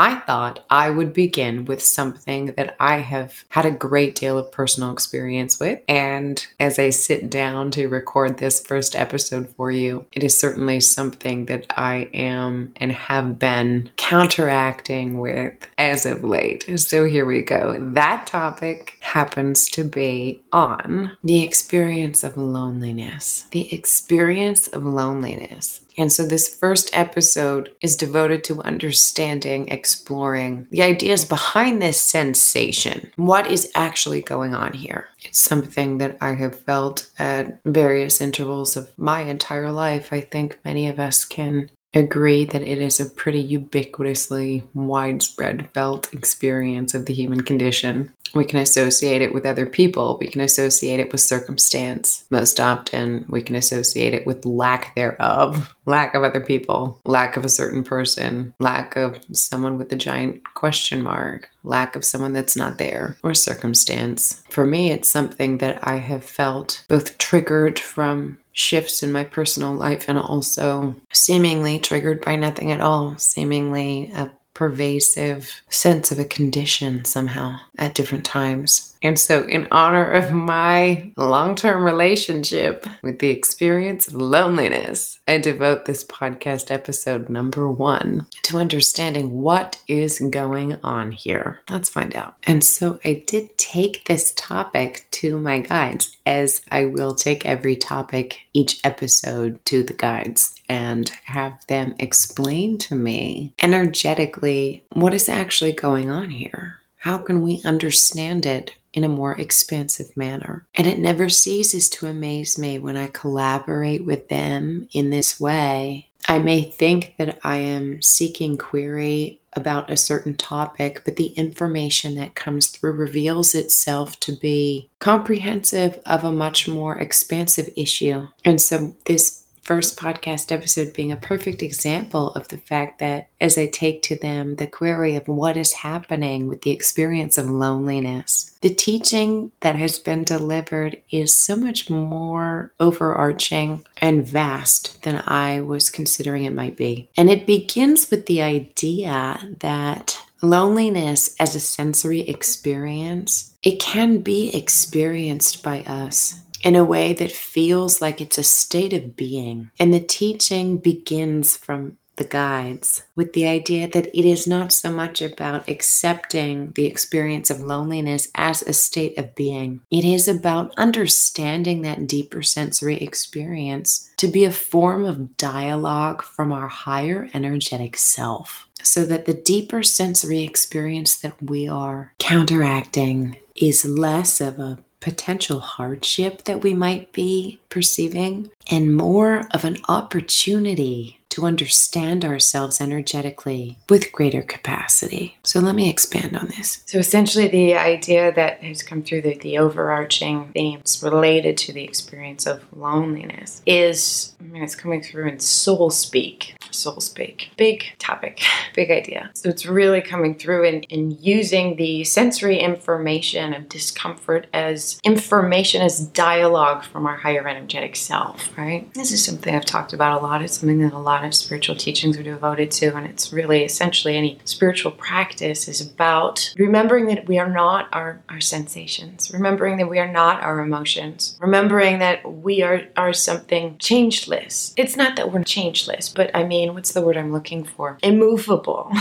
I 0.04 0.16
thought 0.16 0.66
I 0.70 0.90
would 0.90 1.14
begin 1.14 1.64
with 1.64 1.82
something 1.82 2.48
that 2.58 2.76
I 2.78 2.98
have 2.98 3.46
had 3.48 3.66
a 3.66 3.72
great 3.72 4.16
deal 4.16 4.38
of 4.38 4.52
personal 4.52 4.92
experience 4.92 5.62
with. 5.62 5.80
And 5.88 6.46
as 6.60 6.78
I 6.78 6.90
sit 6.90 7.30
down 7.30 7.72
to 7.72 7.88
record 7.88 8.38
this 8.38 8.60
first 8.60 8.98
episode 8.98 9.48
for 9.56 9.72
you, 9.72 10.06
it 10.12 10.22
is 10.22 10.38
certainly 10.38 10.82
something 10.82 11.46
that 11.46 11.68
I 11.78 12.10
am 12.14 12.74
and 12.76 12.92
have 12.92 13.40
been 13.40 13.92
counteracting 13.96 15.20
with 15.20 15.54
as 15.78 16.06
of 16.06 16.22
late. 16.22 16.66
So 16.82 17.06
here 17.06 17.26
we 17.26 17.42
go. 17.42 17.78
That 17.80 18.28
topic 18.28 18.98
happens 19.00 19.70
to 19.70 19.86
be 19.86 20.42
on 20.52 21.16
the 21.24 21.44
experience 21.44 22.26
of 22.26 22.36
loneliness. 22.36 23.46
The 23.52 23.74
experience 23.74 24.68
of 24.68 24.84
loneliness. 24.84 25.80
And 25.98 26.12
so, 26.12 26.26
this 26.26 26.56
first 26.56 26.90
episode 26.94 27.72
is 27.82 27.96
devoted 27.96 28.44
to 28.46 28.62
understanding, 28.62 29.68
exploring 29.70 30.68
the 30.72 30.82
ideas 30.82 31.26
behind 31.26 31.82
this 31.82 32.00
sensation. 32.02 33.12
What 33.16 33.48
is 33.48 33.72
actually 33.76 34.22
going 34.22 34.56
on 34.56 34.74
here? 34.74 35.10
It's 35.24 35.40
something 35.40 36.00
that 36.00 36.18
I 36.22 36.34
have 36.34 36.60
felt 36.60 37.10
at 37.20 37.60
various 37.66 38.22
intervals 38.22 38.76
of 38.76 38.92
my 38.98 39.22
entire 39.22 39.72
life. 39.72 40.12
I 40.12 40.22
think 40.22 40.60
many 40.66 40.88
of 40.88 41.00
us 41.00 41.26
can 41.26 41.70
agree 41.94 42.46
that 42.46 42.62
it 42.62 42.80
is 42.80 43.00
a 43.00 43.06
pretty 43.06 43.58
ubiquitously 43.58 44.64
widespread 44.74 45.70
felt 45.74 46.14
experience 46.14 46.94
of 46.94 47.06
the 47.06 47.14
human 47.14 47.42
condition. 47.42 48.12
We 48.34 48.46
can 48.46 48.60
associate 48.60 49.22
it 49.22 49.34
with 49.34 49.46
other 49.46 49.68
people. 49.68 50.18
We 50.20 50.28
can 50.28 50.42
associate 50.42 51.00
it 51.00 51.12
with 51.12 51.22
circumstance. 51.22 52.26
Most 52.32 52.60
often, 52.60 53.26
we 53.30 53.44
can 53.44 53.56
associate 53.56 54.14
it 54.14 54.26
with 54.26 54.46
lack 54.46 54.96
thereof 54.96 55.74
lack 55.86 56.16
of 56.16 56.24
other 56.24 56.40
people, 56.40 57.00
lack 57.06 57.36
of 57.38 57.46
a 57.46 57.50
certain 57.50 57.84
person, 57.84 58.54
lack 58.60 58.96
of 58.96 59.20
someone 59.32 59.78
with 59.78 59.92
a 59.92 59.98
giant 59.98 60.42
question 60.54 61.02
mark, 61.02 61.50
lack 61.64 61.96
of 61.96 62.06
someone 62.06 62.34
that's 62.34 62.56
not 62.56 62.78
there, 62.78 63.18
or 63.24 63.34
circumstance. 63.34 64.44
For 64.50 64.66
me, 64.66 64.92
it's 64.92 65.10
something 65.10 65.58
that 65.58 65.86
I 65.86 65.98
have 65.98 66.24
felt 66.24 66.86
both 66.88 67.18
triggered 67.18 67.80
from 67.80 68.38
shifts 68.54 69.04
in 69.04 69.12
my 69.12 69.24
personal 69.24 69.74
life 69.74 70.08
and 70.08 70.18
also 70.18 70.96
seemingly 71.12 71.80
triggered 71.80 72.24
by 72.24 72.36
nothing 72.36 72.72
at 72.72 72.82
all, 72.82 73.18
seemingly 73.18 74.12
a 74.16 74.32
pervasive 74.54 75.62
sense 75.70 76.12
of 76.12 76.20
a 76.20 76.26
condition 76.26 77.04
somehow 77.04 77.58
at 77.78 77.96
different 77.96 78.24
times. 78.24 78.93
And 79.04 79.20
so, 79.20 79.44
in 79.44 79.68
honor 79.70 80.10
of 80.10 80.32
my 80.32 81.12
long 81.18 81.56
term 81.56 81.84
relationship 81.84 82.88
with 83.02 83.20
the 83.20 83.30
experience 83.30 84.08
of 84.08 84.16
loneliness, 84.16 85.20
I 85.28 85.40
devote 85.40 85.84
this 85.84 86.06
podcast 86.06 86.72
episode 86.72 87.28
number 87.28 87.70
one 87.70 88.26
to 88.44 88.58
understanding 88.58 89.42
what 89.42 89.82
is 89.90 90.20
going 90.20 90.80
on 90.84 91.12
here. 91.12 91.60
Let's 91.70 91.90
find 91.90 92.16
out. 92.16 92.36
And 92.44 92.64
so, 92.64 92.98
I 93.04 93.24
did 93.28 93.58
take 93.58 94.06
this 94.06 94.32
topic 94.38 95.06
to 95.12 95.38
my 95.38 95.60
guides, 95.60 96.16
as 96.26 96.62
I 96.72 96.86
will 96.86 97.14
take 97.14 97.46
every 97.46 97.76
topic 97.76 98.40
each 98.54 98.80
episode 98.86 99.64
to 99.66 99.84
the 99.84 99.94
guides 99.94 100.56
and 100.70 101.10
have 101.26 101.68
them 101.68 101.94
explain 102.00 102.78
to 102.78 102.96
me 102.96 103.54
energetically 103.62 104.86
what 104.94 105.14
is 105.14 105.28
actually 105.28 105.74
going 105.74 106.10
on 106.10 106.30
here. 106.30 106.80
How 107.00 107.18
can 107.18 107.42
we 107.42 107.62
understand 107.66 108.46
it 108.46 108.72
in 108.94 109.04
a 109.04 109.10
more 109.10 109.40
expansive 109.40 110.16
manner. 110.16 110.66
And 110.76 110.88
it 110.88 111.00
never 111.00 111.30
ceases 111.30 111.90
to 111.92 112.08
amaze 112.08 112.58
me 112.58 112.80
when 112.80 112.98
I 112.98 113.08
collaborate 113.08 114.06
with 114.06 114.30
them 114.30 114.88
in 114.94 115.10
this 115.10 115.40
way. 115.40 116.10
I 116.28 116.40
may 116.40 116.64
think 116.64 117.16
that 117.18 117.40
I 117.44 117.58
am 117.58 118.02
seeking 118.02 118.58
query 118.58 119.42
about 119.56 119.92
a 119.92 119.98
certain 119.98 120.36
topic, 120.36 121.02
but 121.06 121.16
the 121.16 121.28
information 121.28 122.16
that 122.16 122.36
comes 122.36 122.68
through 122.68 122.94
reveals 122.94 123.54
itself 123.54 124.20
to 124.22 124.32
be 124.32 124.90
comprehensive 125.00 126.00
of 126.06 126.24
a 126.24 126.32
much 126.32 126.68
more 126.68 126.98
expansive 126.98 127.70
issue. 127.76 128.28
And 128.46 128.62
so 128.62 128.96
this 129.06 129.43
first 129.64 129.98
podcast 129.98 130.52
episode 130.52 130.94
being 130.94 131.12
a 131.12 131.18
perfect 131.18 131.64
example 131.64 132.32
of 132.32 132.48
the 132.50 132.58
fact 132.58 133.00
that 133.00 133.30
as 133.40 133.58
I 133.58 133.68
take 133.68 134.02
to 134.04 134.16
them 134.16 134.58
the 134.58 134.68
query 134.68 135.16
of 135.16 135.28
what 135.28 135.58
is 135.58 135.74
happening 135.74 136.48
with 136.48 136.62
the 136.62 136.72
experience 136.72 137.38
of 137.38 137.50
loneliness, 137.50 138.56
the 138.62 138.74
teaching 138.74 139.52
that 139.62 139.76
has 139.76 140.00
been 140.00 140.24
delivered 140.24 141.02
is 141.10 141.36
so 141.36 141.56
much 141.56 141.90
more 141.90 142.74
overarching 142.80 143.86
and 143.98 144.28
vast 144.28 145.02
than 145.04 145.24
I 145.26 145.62
was 145.62 145.90
considering 145.90 146.44
it 146.44 146.54
might 146.54 146.78
be. 146.78 147.10
And 147.16 147.30
it 147.30 147.48
begins 147.48 148.12
with 148.12 148.26
the 148.26 148.42
idea 148.42 149.40
that 149.60 150.20
loneliness 150.42 151.36
as 151.40 151.56
a 151.56 151.60
sensory 151.60 152.22
experience, 152.22 153.54
it 153.64 153.80
can 153.80 154.20
be 154.20 154.54
experienced 154.54 155.64
by 155.64 155.84
us 155.84 156.36
in 156.64 156.76
a 156.76 156.84
way 156.84 157.14
that 157.14 157.32
feels 157.32 158.02
like 158.02 158.22
it's 158.22 158.38
a 158.38 158.44
state 158.44 158.94
of 158.94 159.16
being. 159.16 159.70
And 159.80 159.94
the 159.94 160.00
teaching 160.00 160.78
begins 160.78 161.56
from 161.58 161.98
the 162.16 162.24
guides 162.24 163.04
with 163.16 163.34
the 163.34 163.48
idea 163.48 163.88
that 163.88 164.08
it 164.18 164.26
is 164.26 164.46
not 164.46 164.72
so 164.72 164.92
much 164.92 165.22
about 165.22 165.68
accepting 165.68 166.72
the 166.76 166.86
experience 166.86 167.50
of 167.50 167.62
loneliness 167.62 168.28
as 168.36 168.62
a 168.62 168.74
state 168.74 169.18
of 169.18 169.34
being. 169.36 169.82
It 169.90 170.06
is 170.06 170.28
about 170.28 170.78
understanding 170.78 171.82
that 171.82 172.08
deeper 172.08 172.44
sensory 172.44 172.98
experience 172.98 174.10
to 174.18 174.28
be 174.28 174.46
a 174.46 174.52
form 174.52 175.06
of 175.06 175.38
dialogue 175.38 176.22
from 176.22 176.52
our 176.52 176.68
higher 176.68 177.30
energetic 177.34 177.98
self. 177.98 178.68
So 178.84 179.06
that 179.06 179.26
the 179.26 179.34
deeper 179.34 179.82
sensory 179.82 180.44
experience 180.44 181.16
that 181.18 181.42
we 181.42 181.68
are 181.70 182.14
counteracting 182.20 183.38
is 183.56 183.86
less 183.86 184.42
of 184.42 184.60
a 184.60 184.78
potential 185.04 185.60
hardship 185.60 186.46
that 186.46 186.64
we 186.64 186.74
might 186.74 187.12
be 187.12 187.60
perceiving 187.68 188.50
and 188.72 188.96
more 188.96 189.46
of 189.52 189.66
an 189.66 189.78
opportunity 189.90 191.20
to 191.34 191.46
understand 191.48 192.24
ourselves 192.24 192.80
energetically 192.80 193.76
with 193.90 194.12
greater 194.12 194.44
capacity. 194.44 195.36
So 195.44 195.60
let 195.60 195.74
me 195.74 195.90
expand 195.90 196.38
on 196.38 196.48
this. 196.48 196.84
So 196.86 197.00
essentially, 197.00 197.48
the 197.48 197.74
idea 197.76 198.32
that 198.34 198.62
has 198.62 198.84
come 198.84 199.02
through 199.02 199.24
the, 199.24 199.36
the 199.40 199.58
overarching 199.58 200.52
themes 200.54 201.02
related 201.04 201.58
to 201.58 201.74
the 201.74 201.84
experience 201.84 202.46
of 202.46 202.64
loneliness 202.76 203.64
is, 203.66 204.36
I 204.40 204.44
mean, 204.44 204.64
it's 204.64 204.76
coming 204.76 205.02
through 205.02 205.28
in 205.28 205.40
soul 205.40 205.90
speak. 205.90 206.56
Soul 206.70 207.02
speak. 207.02 207.50
Big 207.58 207.84
topic, 207.98 208.42
big 208.76 208.92
idea. 208.92 209.32
So 209.34 209.50
it's 209.50 209.66
really 209.66 210.02
coming 210.02 210.36
through 210.36 210.66
in, 210.66 210.84
in 210.84 211.18
using 211.20 211.78
the 211.78 212.04
sensory 212.04 212.60
information 212.60 213.56
of 213.56 213.70
discomfort 213.70 214.46
as 214.54 215.00
information, 215.04 215.82
as 215.82 216.00
dialogue 216.00 216.84
from 216.84 217.08
our 217.08 217.16
higher 217.16 217.48
energetic 217.48 217.96
self, 217.96 218.56
right? 218.56 218.92
This 218.94 219.12
is 219.12 219.26
something 219.26 219.56
I've 219.56 219.66
talked 219.66 219.94
about 219.94 220.22
a 220.22 220.24
lot. 220.24 220.44
It's 220.44 220.60
something 220.60 220.80
that 220.80 220.94
a 220.94 221.00
lot 221.00 221.23
lot 221.24 221.30
of 221.30 221.36
spiritual 221.36 221.76
teachings 221.76 222.18
are 222.18 222.24
devoted 222.24 222.70
to, 222.70 222.96
and 222.96 223.06
it's 223.08 223.32
really 223.32 223.64
essentially 223.64 224.18
any 224.18 224.38
spiritual 224.44 224.92
practice 224.92 225.68
is 225.70 225.80
about 225.80 226.54
remembering 226.58 227.06
that 227.06 227.28
we 227.28 227.40
are 227.40 227.50
not 227.50 227.88
our, 227.94 228.22
our 228.30 228.42
sensations, 228.42 229.32
remembering 229.32 229.78
that 229.78 229.90
we 229.90 230.00
are 230.00 230.12
not 230.12 230.42
our 230.44 230.60
emotions, 230.60 231.38
remembering 231.40 232.00
that 232.00 232.30
we 232.30 232.62
are, 232.62 232.82
are 232.98 233.14
something 233.14 233.78
changeless. 233.78 234.74
It's 234.76 234.98
not 234.98 235.16
that 235.16 235.32
we're 235.32 235.44
changeless, 235.44 236.10
but 236.10 236.30
I 236.36 236.44
mean, 236.44 236.74
what's 236.74 236.92
the 236.92 237.02
word 237.02 237.16
I'm 237.16 237.32
looking 237.32 237.64
for? 237.64 237.98
Immovable, 238.04 238.92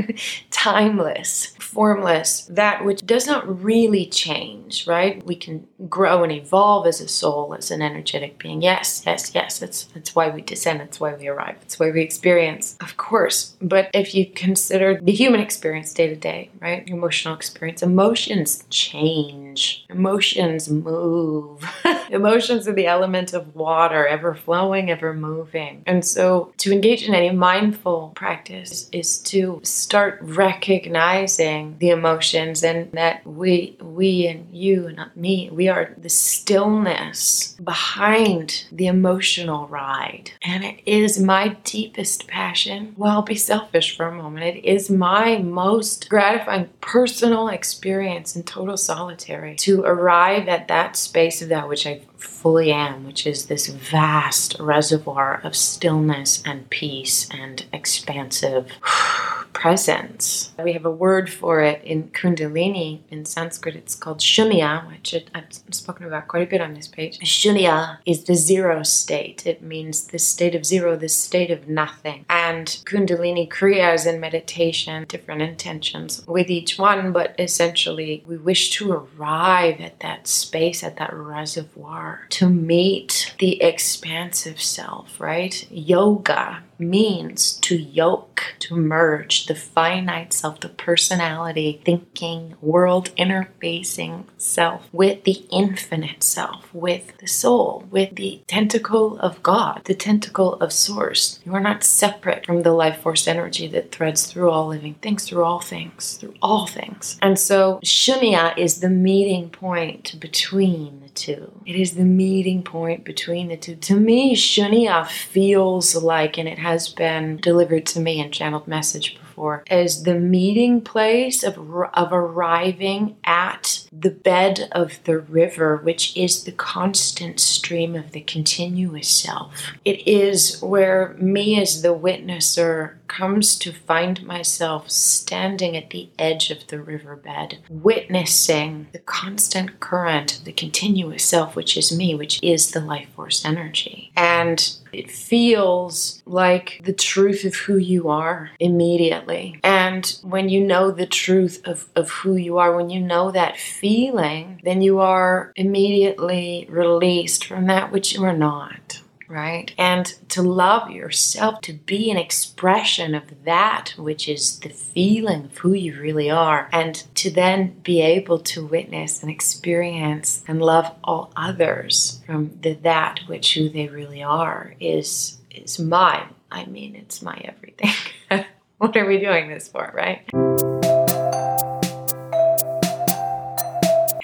timeless, 0.50 1.54
formless, 1.72 2.42
that 2.50 2.84
which 2.84 3.04
does 3.04 3.26
not 3.26 3.62
really 3.62 4.06
change, 4.06 4.86
right? 4.86 5.24
We 5.26 5.36
can 5.36 5.66
grow 5.88 6.22
and 6.22 6.32
evolve 6.32 6.86
as 6.86 7.00
a 7.00 7.08
soul, 7.08 7.54
as 7.54 7.70
an 7.70 7.82
energetic 7.82 8.38
being. 8.38 8.62
Yes, 8.62 9.02
yes, 9.04 9.32
yes. 9.34 9.58
That's 9.58 9.84
that's 9.94 10.14
why 10.14 10.30
we 10.30 10.40
descend, 10.40 10.80
that's 10.80 10.98
why 10.98 11.14
we 11.14 11.28
arrive. 11.28 11.56
It's 11.62 11.78
why 11.78 11.90
we 11.90 12.00
experience, 12.00 12.76
of 12.80 12.96
course. 12.96 13.54
But 13.60 13.90
if 13.92 14.14
you 14.14 14.26
consider 14.26 14.98
the 15.00 15.12
human 15.12 15.40
experience 15.40 15.92
day 15.92 16.08
to 16.08 16.16
day, 16.16 16.50
right? 16.60 16.88
Emotional 16.88 17.34
experience, 17.34 17.82
emotions 17.82 18.64
change, 18.70 19.84
emotions 19.90 20.70
move. 20.70 21.64
emotions 22.10 22.66
are 22.66 22.72
the 22.72 22.86
element 22.86 23.34
of 23.34 23.54
water, 23.54 24.06
ever 24.06 24.34
flowing, 24.34 24.90
ever 24.90 25.12
moving. 25.12 25.82
And 25.86 26.04
so 26.04 26.52
to 26.58 26.72
engage 26.72 27.02
in 27.06 27.14
any 27.14 27.30
mindful 27.30 28.12
practice 28.14 28.88
is 28.90 29.18
to 29.32 29.60
start 29.62 30.18
recognizing 30.22 31.57
managing 31.58 31.78
the 31.78 31.90
emotions 31.90 32.62
and 32.62 32.90
that 32.92 33.26
we 33.26 33.76
we 33.80 34.26
and 34.26 34.54
you 34.54 34.92
not 34.92 35.16
me 35.16 35.50
we 35.50 35.68
are 35.68 35.94
the 35.98 36.08
stillness 36.08 37.56
behind 37.62 38.66
the 38.72 38.86
emotional 38.86 39.66
ride. 39.68 40.30
And 40.42 40.64
it 40.64 40.80
is 40.86 41.18
my 41.18 41.48
deepest 41.64 42.26
passion. 42.26 42.94
Well 42.96 43.12
I'll 43.12 43.22
be 43.22 43.34
selfish 43.34 43.96
for 43.96 44.06
a 44.06 44.14
moment. 44.14 44.56
It 44.56 44.64
is 44.64 44.90
my 44.90 45.38
most 45.38 46.08
gratifying 46.08 46.70
personal 46.80 47.48
experience 47.48 48.36
in 48.36 48.42
total 48.42 48.76
solitary 48.76 49.56
to 49.56 49.82
arrive 49.82 50.48
at 50.48 50.68
that 50.68 50.96
space 50.96 51.42
of 51.42 51.48
that 51.48 51.68
which 51.68 51.86
I 51.86 52.00
fully 52.18 52.72
am, 52.72 53.04
which 53.04 53.26
is 53.26 53.46
this 53.46 53.68
vast 53.68 54.56
reservoir 54.58 55.40
of 55.44 55.56
stillness 55.56 56.42
and 56.44 56.68
peace 56.70 57.28
and 57.30 57.64
expansive 57.72 58.70
presence. 59.52 60.52
We 60.62 60.72
have 60.72 60.84
a 60.84 60.90
word 60.90 61.30
for 61.30 61.60
it 61.60 61.82
in 61.82 62.10
Kundalini. 62.10 63.00
In 63.10 63.24
Sanskrit, 63.24 63.74
it's 63.74 63.94
called 63.94 64.20
Shunya, 64.20 64.88
which 64.88 65.14
I've 65.34 65.52
spoken 65.70 66.06
about 66.06 66.28
quite 66.28 66.46
a 66.46 66.50
bit 66.50 66.60
on 66.60 66.74
this 66.74 66.86
page. 66.86 67.18
Shunya 67.20 67.98
is 68.06 68.24
the 68.24 68.34
zero 68.34 68.82
state. 68.84 69.46
It 69.46 69.62
means 69.62 70.06
the 70.06 70.18
state 70.18 70.54
of 70.54 70.64
zero, 70.64 70.96
the 70.96 71.08
state 71.08 71.50
of 71.50 71.68
nothing. 71.68 72.24
And 72.30 72.66
Kundalini 72.84 73.48
Kriyas 73.48 74.06
in 74.06 74.20
meditation, 74.20 75.06
different 75.08 75.42
intentions 75.42 76.24
with 76.26 76.50
each 76.50 76.78
one, 76.78 77.12
but 77.12 77.34
essentially 77.38 78.22
we 78.26 78.36
wish 78.36 78.70
to 78.76 78.92
arrive 78.92 79.80
at 79.80 80.00
that 80.00 80.28
space, 80.28 80.84
at 80.84 80.96
that 80.98 81.12
reservoir, 81.12 82.07
to 82.30 82.48
meet 82.48 83.34
the 83.38 83.60
expansive 83.62 84.60
self, 84.60 85.20
right? 85.20 85.66
Yoga 85.70 86.62
means 86.78 87.52
to 87.60 87.76
yoke, 87.76 88.54
to 88.60 88.76
merge 88.76 89.46
the 89.46 89.54
finite 89.54 90.32
self, 90.32 90.60
the 90.60 90.68
personality, 90.68 91.80
thinking, 91.84 92.54
world 92.60 93.10
interfacing 93.16 94.24
self 94.36 94.88
with 94.92 95.24
the 95.24 95.44
infinite 95.50 96.22
self, 96.22 96.72
with 96.72 97.16
the 97.18 97.26
soul, 97.26 97.84
with 97.90 98.16
the 98.16 98.42
tentacle 98.46 99.18
of 99.18 99.42
God, 99.42 99.82
the 99.84 99.94
tentacle 99.94 100.54
of 100.54 100.72
Source. 100.72 101.40
You 101.44 101.54
are 101.54 101.60
not 101.60 101.84
separate 101.84 102.46
from 102.46 102.62
the 102.62 102.72
life 102.72 103.00
force 103.02 103.26
energy 103.26 103.66
that 103.68 103.92
threads 103.92 104.26
through 104.26 104.50
all 104.50 104.68
living 104.68 104.94
things, 104.94 105.28
through 105.28 105.44
all 105.44 105.60
things, 105.60 106.14
through 106.14 106.34
all 106.40 106.66
things. 106.66 107.18
And 107.22 107.38
so 107.38 107.80
Shunya 107.84 108.56
is 108.56 108.80
the 108.80 108.90
meeting 108.90 109.50
point 109.50 110.18
between 110.20 111.00
the 111.00 111.08
two. 111.08 111.52
It 111.66 111.76
is 111.76 111.94
the 111.94 112.04
meeting 112.04 112.62
point 112.62 113.04
between 113.04 113.48
the 113.48 113.56
two. 113.56 113.76
To 113.76 113.94
me, 113.94 114.34
Shunya 114.34 115.06
feels 115.06 115.94
like, 115.96 116.38
and 116.38 116.48
it 116.48 116.58
been 116.88 117.38
delivered 117.38 117.86
to 117.86 118.00
me 118.00 118.20
in 118.20 118.30
channeled 118.30 118.68
message 118.68 119.14
before, 119.14 119.27
as 119.68 120.02
the 120.02 120.14
meeting 120.14 120.80
place 120.80 121.42
of, 121.42 121.58
of 121.58 122.12
arriving 122.12 123.16
at 123.24 123.86
the 123.92 124.10
bed 124.10 124.68
of 124.72 125.02
the 125.04 125.18
river, 125.18 125.76
which 125.76 126.16
is 126.16 126.44
the 126.44 126.52
constant 126.52 127.40
stream 127.40 127.94
of 127.94 128.12
the 128.12 128.20
continuous 128.20 129.08
self. 129.08 129.72
It 129.84 130.06
is 130.06 130.60
where 130.60 131.16
me 131.18 131.60
as 131.60 131.82
the 131.82 131.94
witnesser 131.94 132.94
comes 133.08 133.56
to 133.56 133.72
find 133.72 134.22
myself 134.24 134.90
standing 134.90 135.76
at 135.76 135.90
the 135.90 136.08
edge 136.18 136.50
of 136.50 136.66
the 136.68 136.80
riverbed, 136.80 137.58
witnessing 137.68 138.86
the 138.92 138.98
constant 138.98 139.80
current, 139.80 140.40
the 140.44 140.52
continuous 140.52 141.24
self, 141.24 141.56
which 141.56 141.76
is 141.76 141.96
me, 141.96 142.14
which 142.14 142.38
is 142.42 142.70
the 142.70 142.80
life 142.80 143.08
force 143.16 143.44
energy. 143.44 144.12
And 144.14 144.70
it 144.92 145.10
feels 145.10 146.22
like 146.26 146.80
the 146.84 146.92
truth 146.92 147.44
of 147.44 147.54
who 147.54 147.76
you 147.76 148.08
are 148.08 148.50
immediately. 148.60 149.27
And 149.62 150.18
when 150.22 150.48
you 150.48 150.64
know 150.64 150.90
the 150.90 151.06
truth 151.06 151.60
of, 151.64 151.86
of 151.94 152.10
who 152.10 152.36
you 152.36 152.58
are, 152.58 152.74
when 152.74 152.90
you 152.90 153.00
know 153.00 153.30
that 153.30 153.58
feeling, 153.58 154.60
then 154.64 154.82
you 154.82 154.98
are 155.00 155.52
immediately 155.56 156.66
released 156.68 157.44
from 157.44 157.66
that 157.66 157.92
which 157.92 158.14
you 158.14 158.24
are 158.24 158.36
not 158.36 159.00
right? 159.28 159.72
And 159.76 160.06
to 160.30 160.42
love 160.42 160.90
yourself, 160.90 161.60
to 161.62 161.74
be 161.74 162.10
an 162.10 162.16
expression 162.16 163.14
of 163.14 163.44
that 163.44 163.94
which 163.98 164.28
is 164.28 164.58
the 164.60 164.70
feeling 164.70 165.44
of 165.44 165.58
who 165.58 165.74
you 165.74 166.00
really 166.00 166.30
are, 166.30 166.68
and 166.72 166.94
to 167.16 167.30
then 167.30 167.78
be 167.82 168.00
able 168.00 168.38
to 168.40 168.66
witness 168.66 169.22
and 169.22 169.30
experience 169.30 170.42
and 170.48 170.62
love 170.62 170.94
all 171.04 171.30
others 171.36 172.22
from 172.26 172.58
the 172.62 172.74
that 172.74 173.20
which 173.26 173.54
who 173.54 173.68
they 173.68 173.88
really 173.88 174.22
are 174.22 174.74
is 174.80 175.38
is 175.50 175.78
my 175.78 176.26
I 176.50 176.64
mean 176.64 176.96
it's 176.96 177.20
my 177.22 177.40
everything. 177.44 177.92
what 178.88 178.96
are 178.96 179.06
we 179.06 179.18
doing 179.18 179.48
this 179.48 179.68
for, 179.68 179.92
right? 179.94 180.22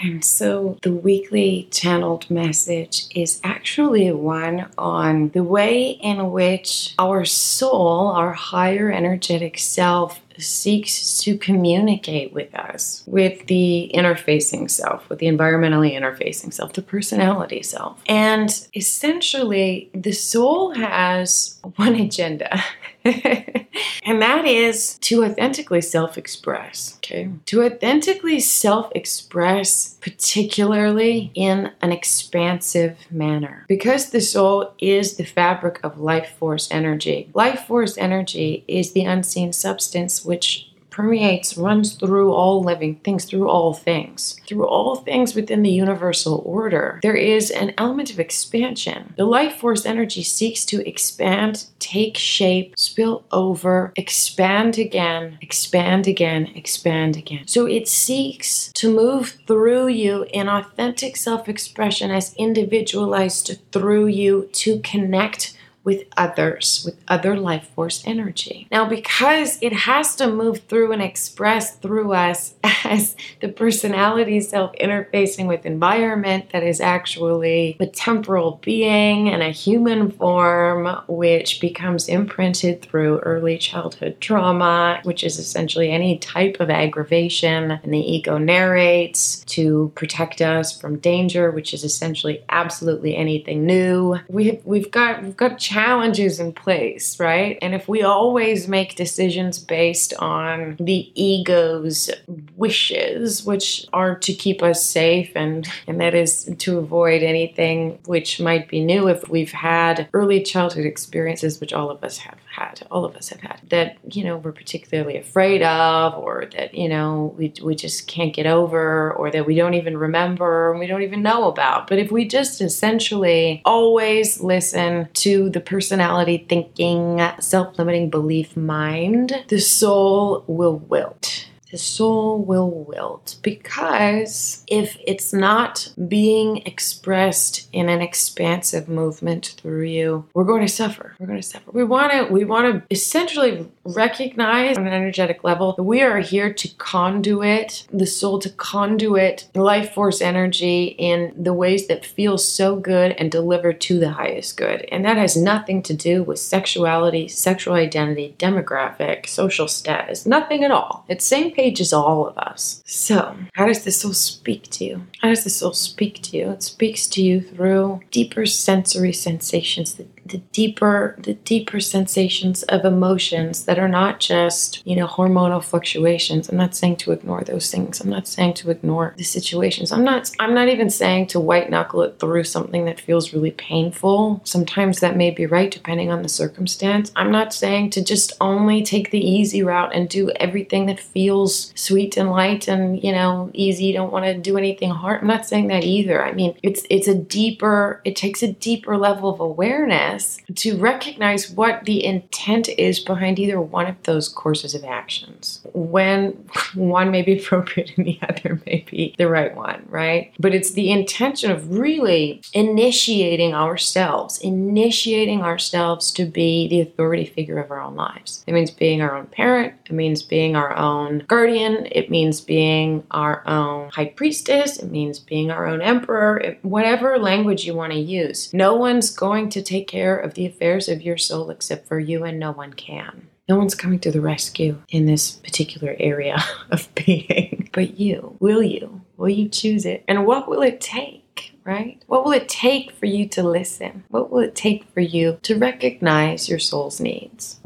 And 0.01 0.23
so 0.23 0.79
the 0.83 0.93
weekly 0.93 1.67
channeled 1.71 2.31
message 2.31 3.07
is 3.15 3.41
actually 3.43 4.13
one 4.13 4.69
on 4.77 5.31
the 5.31 5.43
way 5.43 5.91
in 5.91 6.31
which 6.31 6.95
our 6.99 7.25
soul, 7.25 8.09
our 8.09 8.35
higher 8.35 8.93
energetic 8.93 9.59
self, 9.59 10.21
seeks 10.37 11.19
to 11.21 11.39
communicate 11.39 12.33
with 12.33 12.55
us, 12.55 13.03
with 13.07 13.47
the 13.47 13.91
interfacing 13.95 14.71
self, 14.71 15.09
with 15.09 15.21
the 15.21 15.27
environmentally 15.27 15.93
interfacing 15.93 16.53
self, 16.53 16.73
the 16.75 16.83
personality 16.83 17.63
self. 17.63 18.01
And 18.07 18.67
essentially, 18.75 19.91
the 19.95 20.13
soul 20.13 20.75
has 20.75 21.59
one 21.77 21.95
agenda. 21.95 22.63
and 24.05 24.23
that 24.23 24.47
is 24.47 24.99
to 24.99 25.25
authentically 25.25 25.81
self 25.81 26.17
express. 26.17 26.97
Okay. 26.97 27.31
To 27.47 27.65
authentically 27.65 28.41
self 28.41 28.91
express, 28.95 29.97
particularly 30.01 31.31
in 31.35 31.71
an 31.83 31.93
expansive 31.93 32.97
manner. 33.11 33.67
Because 33.69 34.11
the 34.11 34.21
soul 34.21 34.73
is 34.79 35.17
the 35.17 35.25
fabric 35.25 35.81
of 35.83 35.99
life 35.99 36.31
force 36.39 36.69
energy. 36.71 37.31
Life 37.35 37.67
force 37.67 37.99
energy 37.99 38.65
is 38.67 38.93
the 38.93 39.05
unseen 39.05 39.53
substance 39.53 40.25
which 40.25 40.71
permeates, 40.95 41.57
runs 41.57 41.95
through 41.95 42.33
all 42.33 42.63
living 42.63 42.95
things, 43.03 43.25
through 43.25 43.49
all 43.49 43.75
things, 43.75 44.41
through 44.47 44.65
all 44.65 44.95
things 44.95 45.35
within 45.35 45.65
the 45.65 45.71
universal 45.71 46.41
order. 46.47 47.01
There 47.03 47.17
is 47.17 47.51
an 47.51 47.75
element 47.77 48.13
of 48.13 48.21
expansion. 48.21 49.13
The 49.17 49.25
life 49.25 49.57
force 49.57 49.85
energy 49.85 50.23
seeks 50.23 50.65
to 50.67 50.89
expand, 50.89 51.67
take 51.81 52.17
shape, 52.17 52.75
spill 52.79 53.25
over, 53.33 53.93
expand 53.97 54.79
again, 54.79 55.37
expand 55.41 56.07
again, 56.07 56.53
expand 56.55 57.17
again. 57.17 57.49
So 57.49 57.67
it 57.67 57.89
seeks 57.89 58.71
to 58.75 58.95
move 58.95 59.39
through 59.49 59.89
you 59.89 60.27
in 60.33 60.49
authentic 60.49 61.17
self 61.17 61.49
expression 61.49 62.13
as 62.13 62.35
individualized 62.35 63.59
through 63.73 64.07
you 64.07 64.49
to 64.53 64.79
connect 64.81 65.59
with 65.85 66.05
others, 66.17 66.83
with 66.85 66.97
other 67.09 67.37
life 67.37 67.69
force 67.75 68.03
energy. 68.07 68.67
Now, 68.71 68.89
because 68.89 69.59
it 69.61 69.73
has 69.73 70.17
to 70.17 70.27
move 70.27 70.63
through 70.63 70.93
and 70.93 71.03
express 71.03 71.77
through 71.77 72.13
us 72.15 72.55
as 72.85 73.15
the 73.41 73.49
personality 73.49 74.41
self 74.41 74.73
interfacing 74.81 75.47
with 75.47 75.67
environment 75.67 76.51
that 76.51 76.63
is 76.63 76.81
actually 76.81 77.77
a 77.79 77.87
temporal 77.87 78.59
being 78.63 79.29
and 79.29 79.43
a 79.43 79.51
human 79.51 80.11
form, 80.11 80.87
which 81.07 81.61
becomes 81.61 82.09
imprinted 82.09 82.83
through 82.83 83.19
early 83.21 83.59
childhood 83.59 84.17
trauma, 84.21 85.01
which 85.05 85.23
is 85.23 85.39
essentially 85.39 85.91
any 85.91 86.19
type 86.19 86.57
of 86.61 86.71
aggravation, 86.71 87.73
and 87.73 87.93
the 87.93 87.99
ego 87.99 88.39
narrates 88.39 89.45
to 89.45 89.93
protect 89.95 90.41
us 90.41 90.79
from 90.79 90.99
danger, 90.99 91.51
which 91.51 91.75
is 91.75 91.85
essentially 91.85 92.43
absolutely 92.49 93.17
anything 93.17 93.67
new. 93.67 94.17
We 94.29 94.47
have, 94.47 94.61
we've 94.65 94.91
got 94.91 95.23
we've 95.23 95.37
got 95.37 95.59
challenges 95.75 96.39
in 96.39 96.53
place, 96.53 97.19
right? 97.19 97.59
And 97.61 97.75
if 97.75 97.89
we 97.89 98.03
always 98.03 98.69
make 98.69 98.95
decisions 98.95 99.59
based 99.59 100.15
on 100.15 100.77
the 100.79 101.11
ego's 101.21 102.11
wishes, 102.57 103.45
which 103.45 103.85
are 103.93 104.15
to 104.21 104.33
keep 104.33 104.63
us 104.63 104.85
safe 104.87 105.33
and, 105.35 105.67
and 105.89 106.01
that 106.01 106.15
is 106.15 106.49
to 106.59 106.79
avoid 106.79 107.25
anything 107.25 107.99
which 108.07 108.41
might 108.41 108.69
be 108.69 108.85
new 108.85 109.09
if 109.09 109.29
we've 109.29 109.51
had 109.51 110.09
early 110.15 110.43
childhood 110.43 110.87
experiences, 110.87 111.61
which 111.61 111.73
all 111.73 111.91
of 111.91 112.05
us 112.05 112.19
have 112.19 112.39
had, 112.55 112.87
all 112.91 113.05
of 113.05 113.17
us 113.17 113.29
have 113.29 113.41
had, 113.41 113.61
that, 113.71 113.97
you 114.11 114.25
know, 114.25 114.37
we're 114.37 114.53
particularly 114.53 115.17
afraid 115.17 115.63
of, 115.63 116.15
or 116.15 116.47
that, 116.57 116.75
you 116.75 116.89
know, 116.89 117.35
we, 117.37 117.53
we 117.63 117.75
just 117.75 118.07
can't 118.07 118.35
get 118.35 118.47
over, 118.47 119.13
or 119.13 119.31
that 119.31 119.47
we 119.47 119.55
don't 119.55 119.75
even 119.75 119.97
remember 119.97 120.71
and 120.71 120.81
we 120.81 120.87
don't 120.87 121.03
even 121.03 121.23
know 121.23 121.49
about. 121.49 121.89
But 121.89 121.99
if 121.99 122.11
we 122.11 122.27
just 122.27 122.61
essentially 122.61 123.63
always 123.65 124.41
listen 124.41 125.09
to 125.15 125.51
the 125.51 125.61
personality 125.61 126.47
thinking, 126.49 127.21
self 127.41 127.79
limiting 127.79 128.11
belief 128.11 128.57
mind, 128.57 129.45
the 129.49 129.61
soul 129.61 130.45
will 130.47 130.79
wilt 130.79 131.47
the 131.75 131.79
soul 131.79 132.39
will 132.39 132.71
wilt 132.71 133.35
because 133.43 134.63
if 134.69 134.97
it's 135.09 135.33
not 135.33 135.93
being 136.07 136.59
expressed 136.59 137.69
in 137.73 137.89
an 137.89 138.01
expansive 138.01 138.89
movement 138.89 139.57
through 139.57 139.83
you, 139.83 140.25
we're 140.35 140.45
going 140.45 140.65
to 140.65 140.73
suffer. 140.73 141.17
We're 141.19 141.27
going 141.27 141.41
to 141.41 141.43
suffer. 141.43 141.69
We 141.73 141.83
want 141.83 142.13
to 142.13 142.33
we 142.33 142.45
want 142.45 142.73
to 142.73 142.95
essentially 142.95 143.69
recognize 143.85 144.77
on 144.77 144.87
an 144.87 144.93
energetic 144.93 145.45
level 145.45 145.75
we 145.79 146.03
are 146.03 146.21
here 146.21 146.53
to 146.53 146.69
conduit 146.77 147.87
the 147.93 148.07
soul 148.07 148.39
to 148.39 148.51
conduit 148.51 149.49
life 149.55 149.93
force 149.93 150.21
energy 150.21 150.95
in 150.99 151.33
the 151.37 151.53
ways 151.53 151.87
that 151.89 152.05
feel 152.05 152.39
so 152.39 152.77
good 152.77 153.13
and 153.13 153.31
deliver 153.31 153.73
to 153.73 153.99
the 153.99 154.11
highest 154.11 154.57
good. 154.57 154.87
And 154.91 155.05
that 155.05 155.17
has 155.17 155.37
nothing 155.37 155.83
to 155.83 155.95
do 155.95 156.23
with 156.23 156.39
sexuality, 156.39 157.29
sexual 157.29 157.75
identity, 157.75 158.35
demographic, 158.39 159.27
social 159.27 159.69
status, 159.69 160.27
nothing 160.27 160.65
at 160.65 160.71
all. 160.71 161.05
It's 161.09 161.25
same 161.25 161.53
page 161.53 161.81
as 161.81 161.93
all 161.93 162.27
of 162.27 162.39
us. 162.39 162.83
So, 162.87 163.37
how 163.55 163.67
does 163.67 163.85
the 163.85 163.93
soul 163.93 164.13
speak 164.13 164.65
to 164.71 164.85
you? 164.85 165.07
How 165.21 165.29
does 165.29 165.45
the 165.45 165.51
soul 165.51 165.73
speak 165.73 166.23
to 166.23 166.37
you? 166.37 166.51
It 166.51 166.63
speaks 166.63 167.07
to 167.09 167.23
you 167.23 167.41
through 167.41 168.01
deeper 168.11 168.47
sensory 168.47 169.13
sensations 169.13 169.95
that 169.95 170.14
the 170.27 170.39
deeper 170.53 171.17
the 171.19 171.35
deeper 171.35 171.81
sensations 171.81 172.63
of 172.65 172.85
emotions 172.85 173.65
that 173.65 173.79
are 173.79 173.89
not 173.89 174.21
just 174.21 174.87
you 174.87 174.97
know 174.97 175.07
hormonal 175.07 175.63
fluctuations. 175.63 176.49
I'm 176.49 176.57
not 176.57 176.75
saying 176.75 176.97
to 176.97 177.13
ignore 177.13 177.43
those 177.43 177.71
things. 177.71 178.01
I'm 178.01 178.11
not 178.11 178.27
saying 178.27 178.55
to 178.55 178.71
ignore 178.71 179.15
the 179.17 179.25
situations. 179.25 179.93
I'm 179.93 180.05
not 180.05 180.31
i'm 180.41 180.55
not 180.55 180.69
even 180.69 180.89
saying 180.91 181.27
to 181.29 181.41
white 181.41 181.71
knuckle 181.71 182.03
it 182.03 182.19
through 182.19 182.45
something 182.45 182.85
that 182.87 183.01
feels 183.01 183.33
really 183.33 183.51
painful. 183.51 184.41
Sometimes 184.45 185.01
that 185.01 185.17
may 185.17 185.31
be 185.31 185.47
right 185.47 185.71
depending 185.71 186.11
on 186.11 186.23
the 186.23 186.29
circumstance. 186.29 187.13
I'm 187.17 187.31
not 187.31 187.53
saying 187.53 187.91
to 187.91 188.05
just 188.05 188.33
only 188.41 188.83
take 188.83 189.11
the 189.11 189.21
easy 189.21 189.63
route 189.63 189.95
and 189.95 190.09
do 190.09 190.31
everything 190.37 190.87
that 190.87 191.01
feels 191.01 191.73
sweet 191.75 192.17
and 192.17 192.31
light 192.31 192.67
and 192.69 193.03
you 193.03 193.13
know 193.13 193.51
easy. 193.53 193.93
Don't 193.93 194.13
want 194.13 194.25
to 194.25 194.39
do 194.39 194.57
anything 194.57 194.91
hard. 194.91 195.21
I'm 195.21 195.29
not 195.29 195.47
saying 195.47 195.69
that 195.69 195.85
either. 195.85 196.25
I 196.25 196.33
mean 196.33 196.57
it's 196.63 196.85
it's 196.89 197.09
a 197.09 197.15
deeper 197.15 198.01
it 198.05 198.17
takes 198.17 198.43
a 198.43 198.53
deeper 198.53 198.97
level 198.97 199.29
of 199.29 199.41
awareness 199.41 200.14
to 200.55 200.77
recognize 200.77 201.51
what 201.51 201.85
the 201.85 202.05
intent 202.05 202.69
is 202.69 203.01
behind 203.01 203.39
either 203.39 203.61
one 203.61 203.87
of 203.87 204.03
those 204.05 204.29
courses 204.29 204.75
of 204.75 204.85
actions. 204.85 205.61
When 205.73 206.33
one 206.75 207.11
may 207.11 207.23
be 207.23 207.39
appropriate 207.39 207.93
and 207.97 208.07
the 208.07 208.19
other 208.23 208.61
may 208.67 208.85
be 208.91 209.15
the 209.19 209.29
right 209.29 209.55
one, 209.55 209.87
right? 209.89 210.33
But 210.39 210.55
it's 210.55 210.73
the 210.73 210.91
intention 210.91 211.51
of 211.51 211.79
really 211.79 212.43
initiating 212.53 213.55
ourselves, 213.55 214.39
initiating 214.39 215.43
ourselves 215.43 216.11
to 216.13 216.25
be 216.25 216.69
the 216.69 216.81
authority 216.81 217.25
figure 217.25 217.59
of 217.59 217.71
our 217.71 217.81
own 217.81 217.97
lives. 217.97 218.45
It 218.47 218.53
means 218.53 218.71
being 218.71 219.03
our 219.03 219.17
own 219.17 219.27
parent, 219.27 219.75
it 219.87 219.93
means 219.93 220.23
being 220.23 220.57
our 220.57 220.77
own 220.77 221.25
guardian, 221.29 221.87
it 221.91 222.11
means 222.11 222.41
being 222.41 223.05
our 223.11 223.47
own 223.47 223.91
high 223.91 224.07
priestess, 224.07 224.79
it 224.79 224.91
means 224.91 225.19
being 225.19 225.51
our 225.51 225.67
own 225.67 225.81
emperor, 225.81 226.57
whatever 226.63 227.19
language 227.19 227.65
you 227.65 227.75
want 227.75 227.93
to 227.93 227.99
use. 227.99 228.53
No 228.53 228.75
one's 228.75 229.11
going 229.11 229.51
to 229.51 229.63
take 229.63 229.89
care 229.89 230.04
care 230.05 230.19
of 230.19 230.35
the 230.35 230.45
affairs 230.45 230.87
of 230.87 231.01
your 231.01 231.17
soul 231.17 231.49
except 231.49 231.89
for 231.89 231.99
you, 231.99 232.25
and 232.25 232.39
no 232.39 232.53
one 232.53 232.75
can. 232.75 233.27
No 233.49 233.57
one's 233.57 233.75
coming 233.75 233.99
to 234.01 234.11
the 234.11 234.21
rescue 234.21 234.83
in 234.91 235.07
this 235.07 235.33
particular 235.33 235.97
area 235.99 236.37
of 236.71 236.95
being 236.95 237.71
but 237.73 237.99
you. 237.99 238.37
Will 238.39 238.63
you? 238.63 239.01
Will 239.17 239.31
you 239.31 239.49
choose 239.49 239.87
it? 239.87 240.05
And 240.07 240.27
what 240.27 240.47
will 240.47 240.61
it 240.61 240.81
take? 240.81 241.55
Right? 241.65 242.03
What 242.07 242.25
will 242.25 242.33
it 242.33 242.51
take 242.51 242.91
for 242.93 243.07
you 243.07 243.27
to 243.31 243.43
listen? 243.43 244.05
What 244.09 244.31
will 244.31 244.41
it 244.41 244.55
take 244.55 244.85
for 244.93 245.01
you 245.01 245.39
to 245.43 245.59
recognize 245.59 246.51
your 246.51 246.59
soul's 246.59 247.01
needs? 247.01 247.61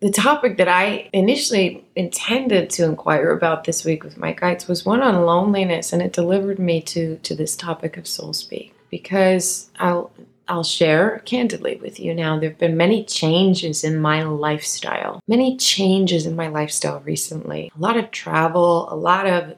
The 0.00 0.10
topic 0.10 0.56
that 0.56 0.68
I 0.68 1.10
initially 1.12 1.84
intended 1.94 2.70
to 2.70 2.84
inquire 2.84 3.32
about 3.32 3.64
this 3.64 3.84
week 3.84 4.02
with 4.02 4.16
my 4.16 4.32
guides 4.32 4.66
was 4.66 4.86
one 4.86 5.02
on 5.02 5.26
loneliness, 5.26 5.92
and 5.92 6.00
it 6.00 6.14
delivered 6.14 6.58
me 6.58 6.80
to 6.82 7.16
to 7.18 7.34
this 7.34 7.54
topic 7.54 7.98
of 7.98 8.06
soul 8.06 8.32
speak 8.32 8.74
because 8.90 9.70
I'll 9.78 10.10
I'll 10.48 10.64
share 10.64 11.20
candidly 11.26 11.76
with 11.76 12.00
you 12.00 12.12
now. 12.12 12.38
There 12.38 12.48
have 12.48 12.58
been 12.58 12.76
many 12.76 13.04
changes 13.04 13.84
in 13.84 14.00
my 14.00 14.24
lifestyle, 14.24 15.22
many 15.28 15.56
changes 15.56 16.26
in 16.26 16.34
my 16.34 16.48
lifestyle 16.48 17.00
recently. 17.00 17.70
A 17.76 17.80
lot 17.80 17.96
of 17.96 18.10
travel, 18.10 18.92
a 18.92 18.96
lot 18.96 19.26
of 19.26 19.54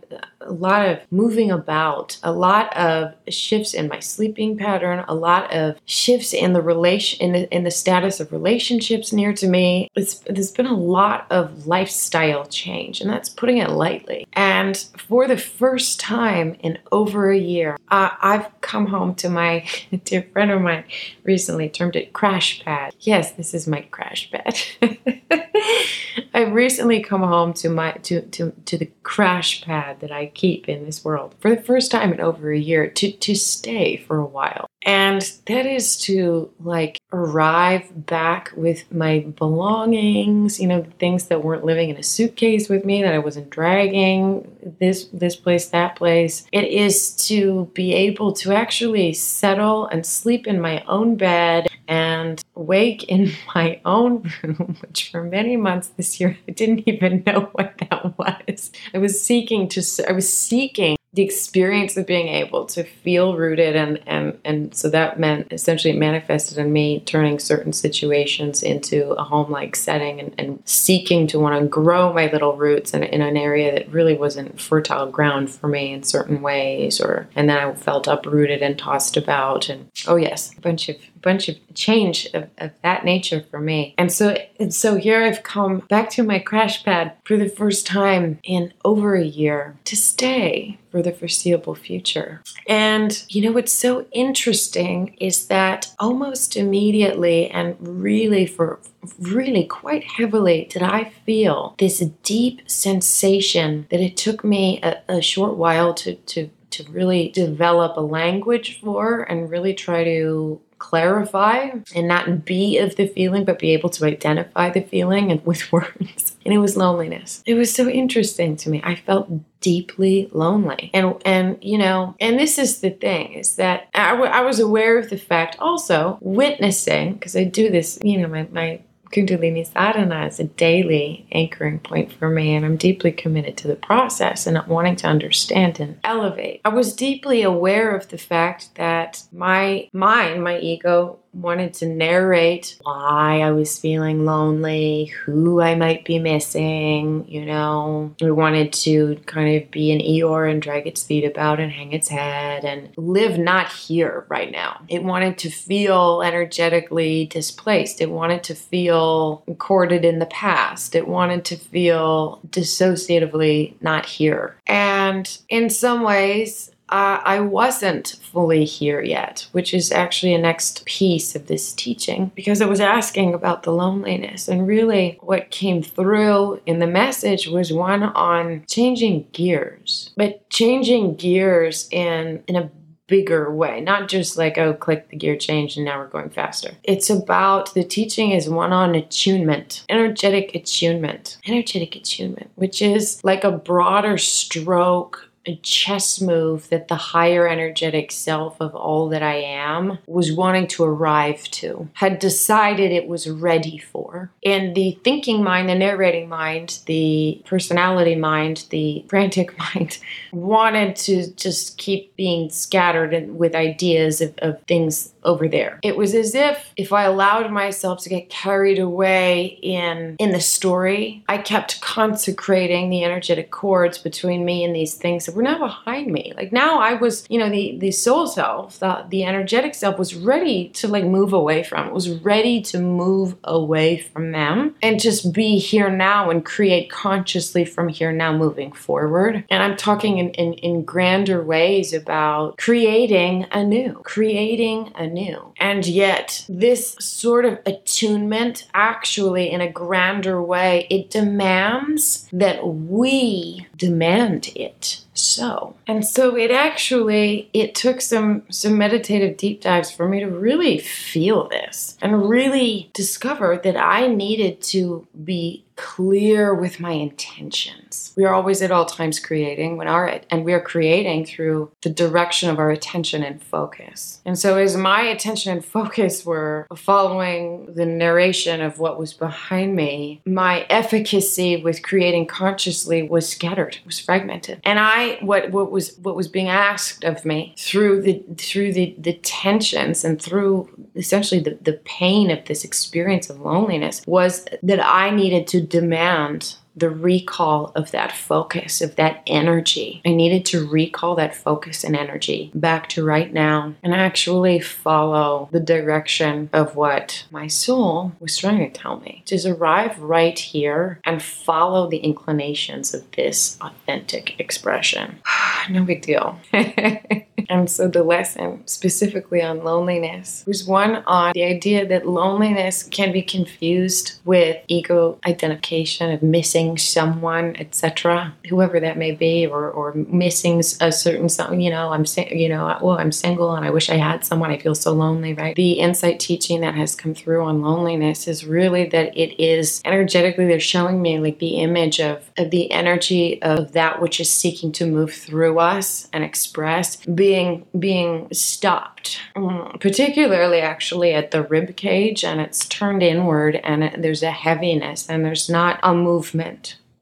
a 0.47 0.53
lot 0.53 0.89
of 0.89 1.01
moving 1.11 1.51
about, 1.51 2.19
a 2.23 2.33
lot 2.33 2.75
of 2.77 3.15
shifts 3.29 3.75
in 3.75 3.89
my 3.89 4.01
sleeping 4.01 4.57
pattern, 4.57 5.05
a 5.09 5.15
lot 5.15 5.53
of 5.53 5.77
shifts 5.85 6.33
in 6.33 6.53
the 6.53 6.63
relation 6.63 7.21
in 7.21 7.33
the, 7.33 7.55
in 7.55 7.65
the 7.65 7.71
status 7.71 8.21
of 8.21 8.33
relationships 8.33 9.13
near 9.13 9.33
to 9.35 9.47
me. 9.47 9.89
It's, 9.95 10.19
there's 10.21 10.51
been 10.51 10.67
a 10.67 10.77
lot 10.77 11.27
of 11.31 11.67
lifestyle 11.67 12.47
change, 12.47 13.01
and 13.01 13.11
that's 13.11 13.29
putting 13.29 13.59
it 13.59 13.71
lightly. 13.71 14.27
And 14.33 14.77
for 14.99 15.27
the 15.27 15.37
first 15.37 16.01
time 16.01 16.57
in 16.61 16.79
over 16.91 17.31
a 17.31 17.39
year, 17.39 17.77
I've 17.89 18.49
come 18.61 18.87
home 18.87 19.15
to 19.17 19.29
my 19.29 19.67
dear 20.05 20.23
friend 20.33 20.51
of 20.51 20.61
mine 20.61 20.85
recently 21.25 21.69
termed 21.69 21.97
it 21.97 22.13
crash 22.13 22.63
pad. 22.65 22.95
Yes, 23.01 23.33
this 23.33 23.55
is 23.55 23.67
my 23.67 23.83
crash 23.83 24.31
pad. 24.31 24.59
I've 26.35 26.53
recently 26.53 27.03
come 27.03 27.23
home 27.23 27.53
to 27.55 27.69
my 27.69 27.93
to, 27.93 28.23
to 28.23 28.53
to 28.65 28.79
the 28.79 28.91
crash 29.03 29.63
pad 29.63 30.01
that 30.01 30.11
I 30.11 30.27
keep 30.27 30.69
in 30.69 30.85
this 30.85 31.05
world 31.05 31.35
for 31.41 31.55
the 31.55 31.63
first 31.63 31.91
time 31.91 32.13
in 32.13 32.21
over 32.21 32.53
a 32.53 32.59
year 32.59 32.89
to 32.89 33.13
to 33.13 33.35
stay 33.35 33.97
for 33.97 34.19
a 34.19 34.27
while. 34.27 34.67
And 34.85 35.23
that 35.47 35.67
is 35.67 35.97
to 36.03 36.51
like 36.61 37.01
arrive 37.13 38.07
back 38.07 38.53
with 38.57 38.91
my 38.93 39.21
belongings, 39.21 40.61
you 40.61 40.67
know, 40.67 40.85
things 40.99 41.27
that 41.27 41.45
weren't 41.45 41.65
living 41.65 41.91
in 41.91 41.97
a 41.97 42.03
suitcase 42.03 42.69
with 42.69 42.85
me 42.85 43.03
that 43.03 43.15
I 43.15 43.19
wasn't 43.19 43.51
dragging 43.51 44.51
this 44.81 45.07
this 45.13 45.37
place 45.37 45.69
that 45.69 45.97
place. 45.97 46.47
It 46.53 46.65
is 46.65 47.15
to 47.29 47.71
be 47.75 47.95
able 47.95 48.33
to 48.35 48.53
actually 48.53 49.13
settle 49.13 49.87
and 49.87 50.05
sleep 50.05 50.47
in 50.47 50.61
my 50.61 50.83
own 50.87 51.17
bed 51.17 51.69
and 51.89 52.43
wake 52.55 53.05
in 53.05 53.33
my 53.55 53.81
own 53.85 54.33
room, 54.43 54.77
which 54.81 55.11
for 55.11 55.23
many 55.23 55.57
months 55.57 55.89
this 55.89 56.19
year 56.21 56.37
I 56.49 56.53
didn't 56.53 56.89
even 56.89 57.23
know 57.27 57.41
what 57.53 57.79
that 57.79 58.19
was. 58.19 58.73
I 58.95 58.99
was 58.99 59.23
seeking 59.23 59.69
to 59.69 59.83
I 60.09 60.13
was 60.13 60.33
seeking 60.33 60.97
the 61.15 61.23
experience 61.23 61.97
of 61.99 62.07
being 62.07 62.29
able 62.29 62.65
to 62.65 62.83
feel 62.83 63.37
rooted 63.37 63.77
and 63.77 64.01
and 64.07 64.39
and 64.45 64.75
so 64.75 64.89
that 64.89 65.21
meant 65.21 65.53
essentially 65.53 65.93
it 65.93 65.99
manifested 65.99 66.57
in 66.57 66.73
me 66.73 67.01
turning 67.01 67.39
certain 67.39 67.73
situations 67.73 68.63
into 68.63 69.11
a 69.13 69.23
home 69.23 69.51
like 69.51 69.77
setting 69.77 70.21
and, 70.21 70.35
and 70.39 70.63
seeking 70.65 71.27
to 71.27 71.39
want 71.39 71.61
to 71.61 71.69
grow 71.69 72.13
my 72.15 72.31
little 72.33 72.57
roots 72.57 72.95
in, 72.95 73.03
in 73.03 73.21
an 73.21 73.37
area 73.37 73.73
that 73.73 73.93
really 73.93 74.17
wasn't 74.17 74.59
fertile 74.59 75.11
ground 75.11 75.51
for 75.51 75.69
me 75.69 75.93
in 75.93 76.03
certain 76.03 76.41
ways 76.41 76.99
or 76.99 77.29
and 77.37 77.49
then 77.49 77.59
I 77.59 77.75
felt 77.75 78.09
uprooted 78.09 78.63
and 78.63 78.79
tossed 78.79 79.19
about 79.19 79.69
and 79.69 79.91
oh 80.07 80.17
yes 80.17 80.57
a 80.57 80.61
bunch 80.63 80.89
of 80.89 80.97
bunch 81.23 81.49
of 81.49 81.57
change 81.75 82.27
of, 82.35 82.49
of 82.59 82.71
that 82.83 83.05
nature 83.05 83.45
for 83.51 83.61
me. 83.61 83.95
And 83.99 84.13
so 84.13 84.37
and 84.59 84.75
so 84.75 84.97
here 84.97 85.23
I've 85.23 85.43
come 85.43 85.79
back 85.89 86.11
to 86.11 86.23
my 86.23 86.39
crash 86.39 86.85
pad 86.85 87.13
for 87.25 87.37
the 87.37 87.49
first 87.49 87.87
time 87.87 88.39
in 88.45 88.73
over 88.85 89.15
a 89.15 89.25
year 89.25 89.77
to 89.85 89.97
stay 89.97 90.79
for 90.91 91.03
the 91.03 91.13
foreseeable 91.13 91.75
future. 91.75 92.43
And 92.69 93.25
you 93.29 93.43
know 93.43 93.53
what's 93.53 93.73
so 93.73 94.07
interesting 94.13 95.17
is 95.19 95.47
that 95.47 95.95
almost 95.99 96.57
immediately 96.57 97.51
and 97.51 97.77
really 97.81 98.47
for 98.47 98.79
really 99.19 99.65
quite 99.65 100.05
heavily 100.05 100.69
did 100.71 100.83
I 100.83 101.13
feel 101.27 101.75
this 101.79 101.99
deep 102.23 102.71
sensation 102.71 103.87
that 103.91 104.01
it 104.01 104.17
took 104.17 104.45
me 104.45 104.81
a, 104.83 104.99
a 105.09 105.23
short 105.23 105.57
while 105.57 105.95
to 105.95 106.15
to 106.15 106.51
to 106.73 106.85
really 106.91 107.29
develop 107.29 107.97
a 107.97 108.01
language 108.01 108.81
for 108.81 109.23
and 109.23 109.51
really 109.51 109.75
try 109.75 110.05
to 110.05 110.61
clarify 110.83 111.71
and 111.95 112.09
not 112.09 112.45
be 112.45 112.77
of 112.79 112.97
the 112.97 113.07
feeling, 113.07 113.45
but 113.45 113.61
be 113.61 113.71
able 113.73 113.89
to 113.89 114.05
identify 114.05 114.69
the 114.69 114.81
feeling 114.81 115.31
and 115.31 115.45
with 115.47 115.71
words. 115.73 116.37
And 116.45 116.53
it 116.53 116.59
was 116.59 116.77
loneliness. 116.77 117.41
It 117.47 117.55
was 117.55 117.73
so 117.73 117.89
interesting 117.89 118.57
to 118.57 118.69
me. 118.69 118.81
I 118.83 118.97
felt 118.97 119.29
deeply 119.61 120.29
lonely. 120.33 120.91
And 120.93 121.23
and 121.25 121.57
you 121.63 121.79
know, 121.79 122.17
and 122.19 122.37
this 122.37 122.59
is 122.59 122.81
the 122.81 122.91
thing 122.91 123.35
is 123.35 123.55
that 123.57 123.89
I, 123.95 124.11
w- 124.11 124.31
I 124.31 124.41
was 124.41 124.59
aware 124.59 124.99
of 124.99 125.09
the 125.09 125.17
fact 125.17 125.57
also 125.61 126.19
witnessing 126.21 127.15
because 127.15 127.37
I 127.37 127.45
do 127.45 127.71
this, 127.71 127.99
you 128.03 128.19
know, 128.19 128.27
my 128.27 128.49
my 128.51 128.81
Kundalini 129.13 129.67
sadhana 129.67 130.27
is 130.27 130.41
a 130.41 130.45
daily 130.45 131.27
anchoring 131.33 131.79
point 131.79 132.11
for 132.11 132.31
me, 132.31 132.55
and 132.55 132.65
I'm 132.65 132.77
deeply 132.77 133.13
committed 133.13 133.57
to 133.59 133.69
the 133.69 133.77
process 133.77 134.47
and 134.47 134.61
wanting 134.67 134.97
to 134.97 135.07
understand 135.07 135.79
and 135.81 135.99
elevate. 136.03 136.63
I 136.65 136.71
was 136.71 136.97
deeply 136.97 137.43
aware 137.43 137.95
of 137.95 138.09
the 138.09 138.19
fact 138.19 138.75
that 138.77 139.23
my 139.31 139.89
mind, 139.93 140.43
my 140.43 140.59
ego, 140.59 141.19
wanted 141.33 141.75
to 141.75 141.87
narrate 141.87 142.77
why 142.83 143.41
I 143.41 143.51
was 143.53 143.79
feeling 143.79 144.25
lonely, 144.25 145.07
who 145.07 145.61
I 145.61 145.75
might 145.75 146.05
be 146.05 146.19
missing, 146.19 147.25
you 147.29 147.45
know. 147.45 148.15
We 148.21 148.31
wanted 148.31 148.73
to 148.75 149.17
kind 149.27 149.63
of 149.63 149.71
be 149.71 149.93
an 149.93 150.01
Eeyore 150.01 150.51
and 150.51 150.61
drag 150.61 150.87
its 150.87 151.03
feet 151.03 151.25
about 151.25 151.61
and 151.61 151.73
hang 151.73 151.93
its 151.93 152.09
head 152.09 152.65
and 152.65 152.91
live 152.97 153.39
not 153.39 153.71
here 153.71 154.27
right 154.29 154.51
now. 154.51 154.83
It 154.89 155.05
wanted 155.05 155.39
to 155.39 155.51
feel 155.51 156.23
energetically 156.23 157.27
displaced. 157.27 158.01
It 158.01 158.11
wanted 158.11 158.43
to 158.45 158.55
feel 158.55 159.45
corded 159.59 160.05
in 160.05 160.19
the 160.19 160.27
past. 160.27 160.95
It 160.95 161.09
wanted 161.09 161.45
to 161.47 161.57
feel 161.57 162.41
dissociatively 162.49 163.75
not 163.81 164.07
here. 164.07 164.57
And 164.67 165.39
in 165.49 165.71
some 165.71 166.03
ways, 166.03 166.72
uh, 166.93 167.23
I 167.25 167.41
wasn't 167.41 168.19
fully 168.23 168.67
here 168.67 169.01
yet, 169.01 169.49
which 169.53 169.73
is 169.73 169.91
actually 169.91 170.35
a 170.35 170.39
next 170.39 170.85
piece 170.85 171.35
of 171.35 171.47
this 171.47 171.73
teaching 171.73 172.31
because 172.35 172.61
I 172.61 172.67
was 172.67 172.81
asking 172.81 173.33
about 173.33 173.63
the 173.63 173.73
loneliness. 173.73 174.47
And 174.47 174.67
really, 174.67 175.19
what 175.23 175.51
came 175.51 175.83
through 175.83 176.61
in 176.67 176.81
the 176.81 176.87
message 176.87 177.49
was 177.49 177.73
one 177.73 178.03
on 178.03 178.65
changing 178.69 179.27
gears, 179.33 180.11
but 180.19 180.51
changing 180.51 181.17
gears 181.17 181.89
in, 181.91 182.45
in 182.47 182.57
a 182.57 182.71
bigger 183.07 183.55
way, 183.55 183.81
not 183.81 184.11
just 184.11 184.37
like, 184.37 184.59
oh, 184.59 184.75
click 184.75 185.09
the 185.09 185.17
gear 185.17 185.37
change 185.37 185.77
and 185.77 185.87
now 185.87 185.99
we're 185.99 186.09
going 186.09 186.31
faster. 186.31 186.73
It's 186.85 187.09
about 187.09 187.73
the 187.73 187.85
teaching 187.85 188.33
is 188.33 188.51
one 188.51 188.73
on 188.75 188.95
attunement, 188.95 189.87
energetic 189.89 190.55
attunement, 190.55 191.39
energetic 191.47 191.97
attunement, 191.97 192.51
which 192.57 192.83
is 192.83 193.23
like 193.25 193.45
a 193.45 193.51
broader 193.51 194.19
stroke 194.19 195.32
a 195.47 195.57
chess 195.57 196.21
move 196.21 196.69
that 196.69 196.89
the 196.89 196.97
higher 196.97 197.49
energetic 197.49 198.13
self 198.13 198.61
of 198.61 198.75
all 198.75 199.09
that 199.09 199.23
I 199.23 199.37
am 199.37 199.99
was 200.07 200.33
wanting 200.33 200.67
to 200.69 200.85
arrive 200.85 201.43
to, 201.45 201.89
had 201.95 202.19
decided 202.19 202.93
it 202.93 203.09
was 203.09 203.29
ready 203.29 203.79
for. 203.79 204.31
And 204.45 204.75
the 204.75 204.99
thinking 205.05 205.43
mind, 205.43 205.69
the 205.69 205.75
narrating 205.75 206.29
mind, 206.29 206.81
the 206.87 207.43
personality 207.45 208.15
mind, 208.15 208.67
the 208.71 209.05
frantic 209.09 209.57
mind 209.75 209.99
wanted 210.33 210.97
to 210.97 211.33
just 211.33 211.79
keep 211.79 212.15
being 212.17 212.51
scattered 212.51 213.37
with 213.37 213.55
ideas 213.55 214.21
of, 214.21 214.35
of 214.39 214.61
things 214.63 215.13
over 215.25 215.49
there. 215.49 215.79
It 215.83 215.97
was 215.97 216.15
as 216.15 216.35
if 216.35 216.73
if 216.77 216.93
I 216.93 217.05
allowed 217.05 217.51
myself 217.51 218.03
to 218.03 218.09
get 218.09 218.29
carried 218.29 218.79
away 218.79 219.59
in 219.63 220.17
in 220.19 220.33
the 220.33 220.41
story, 220.41 221.25
I 221.29 221.39
kept 221.39 221.81
consecrating 221.81 222.91
the 222.91 223.05
energetic 223.05 223.51
cords 223.51 223.99
between 223.99 224.45
me 224.45 224.65
and 224.65 224.75
these 224.75 224.95
things 224.95 225.29
were 225.35 225.43
now 225.43 225.59
behind 225.59 226.13
me. 226.13 226.33
Like 226.37 226.53
now 226.53 226.81
I 226.81 226.95
was, 226.95 227.25
you 227.29 227.39
know, 227.39 227.51
the 227.51 227.77
the 227.79 227.91
soul 227.91 228.27
self, 228.27 228.79
the 228.79 229.05
the 229.09 229.25
energetic 229.25 229.75
self 229.75 229.99
was 229.99 230.15
ready 230.15 230.69
to 230.71 230.89
like 230.89 231.05
move 231.05 231.33
away 231.33 231.63
from. 231.63 231.89
It 231.89 231.95
was 231.95 232.11
ready 232.11 232.61
to 232.63 232.79
move 232.79 233.37
away 233.45 233.99
from 233.99 234.33
them 234.33 234.75
and 234.83 235.01
just 235.01 235.33
be 235.33 235.59
here 235.59 235.91
now 235.91 236.31
and 236.31 236.45
create 236.45 236.91
consciously 236.91 237.65
from 237.65 237.89
here 237.89 238.13
now 238.13 238.37
moving 238.37 238.73
forward. 238.73 239.45
And 239.51 239.63
I'm 239.63 239.77
talking 239.77 240.19
in, 240.19 240.31
in, 240.31 240.55
in 240.55 240.85
grander 240.85 241.43
ways 241.43 241.93
about 241.93 242.59
creating 242.59 243.47
anew, 243.51 244.01
creating 244.05 244.93
a 244.95 245.07
new. 245.07 245.53
And 245.59 245.87
yet, 245.87 246.45
this 246.49 246.97
sort 246.99 247.45
of 247.45 247.59
attunement, 247.67 248.67
actually, 248.75 249.51
in 249.51 249.61
a 249.61 249.71
grander 249.71 250.43
way, 250.43 250.87
it 250.91 251.11
demands 251.11 252.29
that 252.33 252.67
we 252.67 253.67
demand 253.77 254.51
it 254.55 255.03
so 255.15 255.75
and 255.87 256.07
so 256.07 256.37
it 256.37 256.51
actually 256.51 257.51
it 257.53 257.75
took 257.75 258.01
some 258.01 258.43
some 258.51 258.79
meditative 258.79 259.37
deep 259.37 259.61
dives 259.61 259.91
for 259.91 260.09
me 260.09 260.21
to 260.21 260.27
really 260.27 260.79
feel 260.79 261.49
this 261.49 261.99
and 262.01 262.29
really 262.29 262.91
discover 262.95 263.61
that 263.63 263.77
i 263.77 264.07
needed 264.07 264.61
to 264.63 265.07
be 265.23 265.63
clear 265.83 266.55
with 266.55 266.79
my 266.79 266.93
intentions. 266.93 268.13
We 268.17 268.25
are 268.25 268.33
always 268.33 268.63
at 268.63 268.71
all 268.71 268.87
times 268.87 269.19
creating 269.19 269.77
when 269.77 269.89
our 269.89 270.21
and 270.31 270.45
we 270.45 270.53
are 270.53 270.61
creating 270.61 271.27
through 271.27 271.73
the 271.83 271.91
direction 271.91 272.49
of 272.49 272.61
our 272.61 272.71
attention 272.71 273.25
and 273.25 273.43
focus. 273.43 274.23
And 274.25 274.39
so 274.39 274.59
as 274.59 274.77
my 274.77 275.03
attention 275.03 275.51
and 275.51 275.65
focus 275.65 276.25
were 276.25 276.69
following 276.77 277.75
the 277.75 277.85
narration 277.85 278.61
of 278.61 278.79
what 278.79 278.97
was 278.97 279.13
behind 279.13 279.75
me, 279.75 280.23
my 280.25 280.67
efficacy 280.71 281.61
with 281.61 281.83
creating 281.83 282.29
consciously 282.29 283.03
was 283.03 283.29
scattered, 283.29 283.79
was 283.85 283.99
fragmented. 283.99 284.61
And 284.63 284.79
I 284.79 285.19
what 285.21 285.51
what 285.51 285.73
was 285.73 285.97
what 285.99 286.15
was 286.15 286.29
being 286.29 286.49
asked 286.49 287.03
of 287.03 287.25
me 287.25 287.57
through 287.59 288.03
the 288.03 288.23
through 288.37 288.73
the 288.73 288.95
the 288.99 289.15
tensions 289.15 290.05
and 290.05 290.23
through 290.23 290.71
essentially 290.95 291.41
the, 291.41 291.59
the 291.61 291.81
pain 291.85 292.31
of 292.31 292.45
this 292.45 292.63
experience 292.63 293.29
of 293.29 293.41
loneliness 293.41 294.03
was 294.07 294.47
that 294.63 294.81
I 294.81 295.11
needed 295.11 295.49
to 295.49 295.72
demand 295.73 296.59
the 296.75 296.91
recall 296.91 297.73
of 297.75 297.91
that 297.91 298.13
focus, 298.13 298.81
of 298.81 298.97
that 298.97 299.23
energy. 299.27 300.01
I 300.05 300.11
needed 300.11 300.45
to 300.47 300.67
recall 300.67 301.15
that 301.17 301.35
focus 301.35 301.85
and 301.85 301.97
energy 301.97 302.51
back 302.55 302.89
to 302.91 303.05
right 303.05 303.33
now 303.33 303.75
and 303.83 303.95
actually 303.95 304.61
follow 304.61 305.49
the 305.53 305.61
direction 305.61 306.49
of 306.53 306.77
what 306.77 307.25
my 307.31 307.47
soul 307.47 308.13
was 308.21 308.37
trying 308.37 308.59
to 308.59 308.71
tell 308.71 309.01
me. 309.01 309.23
Just 309.27 309.47
arrive 309.47 309.99
right 309.99 310.39
here 310.39 311.01
and 311.05 311.23
follow 311.23 311.89
the 311.89 311.99
inclinations 311.99 312.95
of 312.95 313.11
this 313.13 313.59
authentic 313.61 314.39
expression. 314.41 315.21
no 315.71 315.85
big 315.85 316.03
deal. 316.03 316.39
And 317.49 317.71
so 317.71 317.87
the 317.87 318.03
lesson 318.03 318.67
specifically 318.67 319.43
on 319.43 319.63
loneliness 319.63 320.43
was 320.47 320.67
one 320.67 320.97
on 321.07 321.33
the 321.35 321.45
idea 321.45 321.87
that 321.87 322.09
loneliness 322.09 322.83
can 322.85 323.13
be 323.13 323.21
confused 323.21 324.21
with 324.25 324.57
ego 324.69 325.19
identification 325.27 326.11
of 326.11 326.23
missing 326.23 326.62
someone, 326.79 327.57
etc. 327.57 328.35
Whoever 328.49 328.81
that 328.81 328.97
may 328.97 329.13
be, 329.13 329.47
or 329.47 329.71
or 329.71 329.95
missing 329.95 330.61
a 330.81 330.93
certain 330.93 331.29
something. 331.29 331.61
You 331.61 331.71
know, 331.71 331.93
I'm 331.93 332.05
you 332.31 332.49
know, 332.49 332.79
well, 332.83 332.99
I'm 332.99 333.13
single 333.13 333.55
and 333.55 333.65
I 333.65 333.71
wish 333.71 333.91
I 333.91 333.97
had 333.97 334.25
someone. 334.25 334.51
I 334.51 334.59
feel 334.59 334.75
so 334.75 334.93
lonely, 334.93 335.35
right? 335.35 335.55
The 335.57 335.73
insight 335.73 336.21
teaching 336.21 336.61
that 336.61 336.75
has 336.75 336.95
come 336.95 337.15
through 337.15 337.45
on 337.45 337.63
loneliness 337.63 338.29
is 338.29 338.45
really 338.45 338.87
that 338.87 339.17
it 339.17 339.43
is 339.43 339.81
energetically 339.85 340.47
they're 340.47 340.61
showing 340.61 341.03
me 341.03 341.19
like 341.19 341.39
the 341.39 341.57
image 341.61 342.01
of, 342.01 342.31
of 342.37 342.51
the 342.51 342.71
energy 342.71 343.41
of 343.43 343.73
that 343.73 344.01
which 344.01 344.21
is 344.21 344.31
seeking 344.31 344.73
to 344.73 344.87
move 344.87 345.13
through 345.13 345.59
us 345.59 346.09
and 346.13 346.25
express 346.25 346.97
being 347.07 347.67
being 347.79 347.93
being 348.03 348.29
stopped, 348.33 349.21
mm, 349.37 349.81
particularly 349.81 350.61
actually 350.61 351.13
at 351.13 351.31
the 351.31 351.43
rib 351.43 351.77
cage, 351.77 352.25
and 352.25 352.41
it's 352.41 352.67
turned 352.67 353.03
inward, 353.03 353.57
and 353.57 353.85
it, 353.85 354.03
there's 354.03 354.23
a 354.23 354.31
heaviness, 354.31 355.09
and 355.09 355.25
there's 355.25 355.49
not 355.49 355.79
a 355.83 355.95
movement 355.95 356.52